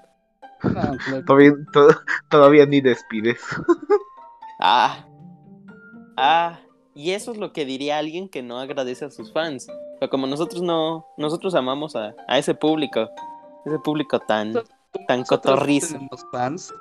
te- 0.62 0.70
No, 0.70 0.98
claro. 0.98 1.26
Todavía, 1.26 1.54
to- 1.72 1.88
todavía 2.30 2.66
ni 2.66 2.82
despides. 2.82 3.40
Ah. 4.62 5.06
Ah. 6.16 6.60
Y 6.96 7.12
eso 7.12 7.34
es 7.34 7.38
lo 7.38 7.52
que 7.52 7.66
diría 7.66 7.98
alguien 7.98 8.30
que 8.30 8.42
no 8.42 8.58
agradece 8.58 9.04
a 9.04 9.12
sus 9.12 9.34
fans. 9.34 9.68
Pero 10.00 10.10
como 10.10 10.28
nosotros 10.28 10.62
no, 10.62 11.06
nosotros 11.18 11.54
amamos 11.56 11.94
a, 11.98 12.16
a 12.26 12.38
ese 12.38 12.56
público, 12.56 13.10
ese 13.66 13.80
público 13.80 14.20
tan, 14.20 14.54
tan 15.08 15.24
cotorrizo. 15.24 15.98
fans. 16.32 16.74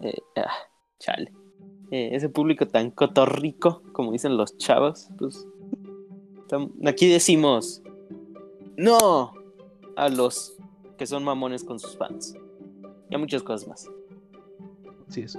eh, 0.00 0.18
ah, 0.36 0.52
chale. 0.98 1.32
eh, 1.90 2.10
ese 2.12 2.28
público 2.28 2.66
tan 2.66 2.90
cotorrico, 2.90 3.82
como 3.92 4.12
dicen 4.12 4.36
los 4.36 4.56
chavos, 4.58 5.08
pues 5.18 5.46
aquí 6.86 7.08
decimos 7.08 7.82
no 8.76 9.32
a 9.96 10.08
los 10.08 10.56
que 10.98 11.06
son 11.06 11.24
mamones 11.24 11.64
con 11.64 11.78
sus 11.78 11.96
fans. 11.96 12.34
Y 13.10 13.14
a 13.14 13.18
muchas 13.18 13.42
cosas 13.42 13.68
más. 13.68 13.90
Así 15.08 15.22
es. 15.22 15.38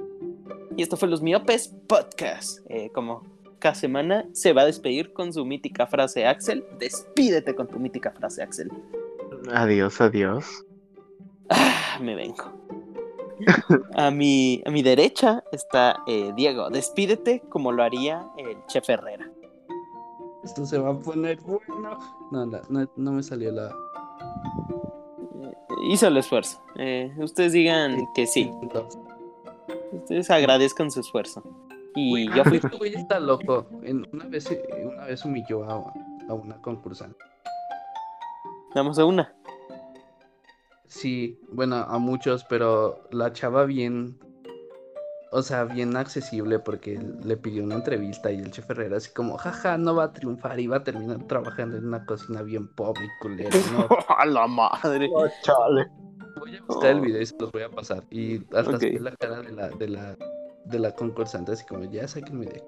Y 0.78 0.82
esto 0.82 0.98
fue 0.98 1.08
Los 1.08 1.22
Miopes 1.22 1.74
Podcast. 1.88 2.60
Eh, 2.70 2.92
como 2.94 3.24
cada 3.60 3.76
semana 3.76 4.26
se 4.34 4.54
va 4.54 4.64
a 4.64 4.66
despedir 4.66 5.14
con 5.14 5.34
su 5.34 5.46
mítica 5.46 5.88
frase 5.88 6.26
Axel. 6.26 6.64
Despídete 6.80 7.56
con 7.56 7.68
tu 7.68 7.80
mítica 7.80 8.12
frase 8.12 8.44
Axel. 8.44 8.70
Adiós, 9.52 10.00
adiós. 10.02 10.64
Ah, 11.50 11.98
me 12.02 12.16
vengo. 12.16 12.44
A 13.96 14.10
mi, 14.12 14.62
a 14.66 14.72
mi 14.72 14.82
derecha 14.84 15.44
está 15.52 16.02
eh, 16.08 16.32
Diego. 16.36 16.70
Despídete 16.70 17.42
como 17.50 17.72
lo 17.72 17.84
haría 17.84 18.26
el 18.38 18.56
chef 18.68 18.90
Herrera. 18.90 19.30
Esto 20.44 20.66
se 20.66 20.78
va 20.78 20.92
a 20.92 21.00
poner 21.00 21.40
bueno. 21.42 21.98
No, 22.32 22.46
no, 22.46 22.62
no, 22.70 22.90
no 22.96 23.12
me 23.12 23.24
salió 23.24 23.52
la. 23.52 23.68
Eh, 25.42 25.54
hizo 25.90 26.08
el 26.08 26.18
esfuerzo. 26.18 26.62
Eh, 26.76 27.14
ustedes 27.18 27.52
digan 27.54 28.08
que 28.16 28.28
sí. 28.28 28.52
Ustedes 29.92 30.30
agradezcan 30.32 30.90
su 30.92 31.02
esfuerzo. 31.02 31.44
Y 31.96 32.28
yo 32.34 32.44
fui. 32.46 32.58
Este 32.58 32.78
güey 32.78 32.94
está 32.96 33.20
loco. 33.20 33.68
En- 33.84 34.08
una, 34.14 34.26
vez, 34.26 34.50
una 34.84 35.06
vez 35.06 35.24
humilló 35.26 35.64
a, 35.66 35.94
a 36.30 36.34
una 36.34 36.56
concursante. 36.62 37.18
Vamos 38.76 38.98
a 39.00 39.06
una. 39.06 39.34
Sí, 40.88 41.40
bueno, 41.50 41.78
a 41.78 41.98
muchos, 41.98 42.44
pero 42.46 43.08
la 43.12 43.34
chava 43.34 43.66
bien. 43.66 44.20
O 45.32 45.42
sea, 45.42 45.64
bien 45.64 45.98
accesible 45.98 46.60
porque 46.60 47.00
le 47.24 47.36
pidió 47.38 47.64
una 47.64 47.74
entrevista 47.76 48.32
y 48.32 48.38
el 48.40 48.52
chef 48.52 48.70
Herrera 48.70 48.98
así 48.98 49.10
como, 49.12 49.36
jaja, 49.38 49.80
no 49.80 49.96
va 49.96 50.04
a 50.04 50.14
triunfar 50.14 50.60
y 50.60 50.68
va 50.68 50.78
a 50.78 50.84
terminar 50.84 51.24
trabajando 51.28 51.76
en 51.78 51.88
una 51.88 52.06
cocina 52.06 52.44
bien 52.44 52.68
pobre 52.76 53.06
y 53.06 53.10
culera. 53.20 53.50
¿no? 53.72 53.88
¡A 54.16 54.26
la 54.28 54.46
madre! 54.46 55.10
Oh, 55.12 55.26
chale. 55.42 55.90
Voy 56.40 56.56
a 56.56 56.62
buscar 56.62 56.92
el 56.92 57.02
video 57.02 57.20
y 57.20 57.26
se 57.26 57.36
los 57.40 57.52
voy 57.52 57.64
a 57.64 57.70
pasar. 57.70 58.04
Y 58.12 58.46
hasta 58.56 58.76
Ok. 58.76 58.80
se 58.80 58.92
ve 58.92 59.00
la 59.00 59.12
cara 59.16 59.42
de 59.42 59.52
la, 59.54 59.70
de 59.70 59.88
la, 59.88 60.16
de 60.66 60.80
la 60.80 60.92
concursante, 60.92 61.54
así 61.54 61.66
como, 61.66 61.84
ya 61.86 62.08
sáquenme 62.08 62.46
de. 62.46 62.64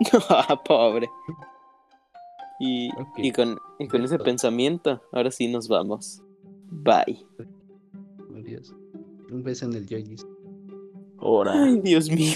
Pobre. 0.64 1.08
Y, 2.64 3.32
con, 3.32 3.58
y 3.80 3.88
con 3.88 4.04
ese 4.04 4.20
pensamiento, 4.20 5.02
ahora 5.10 5.32
sí 5.32 5.48
nos 5.48 5.66
vamos. 5.66 6.22
Bye. 6.70 7.26
Adiós. 8.36 8.72
Un 9.32 9.42
beso 9.42 9.66
en 9.66 9.74
el 9.74 9.86
yoyis. 9.86 10.24
Ahora. 11.18 11.60
Ay, 11.60 11.80
Dios 11.80 12.08
mío. 12.08 12.34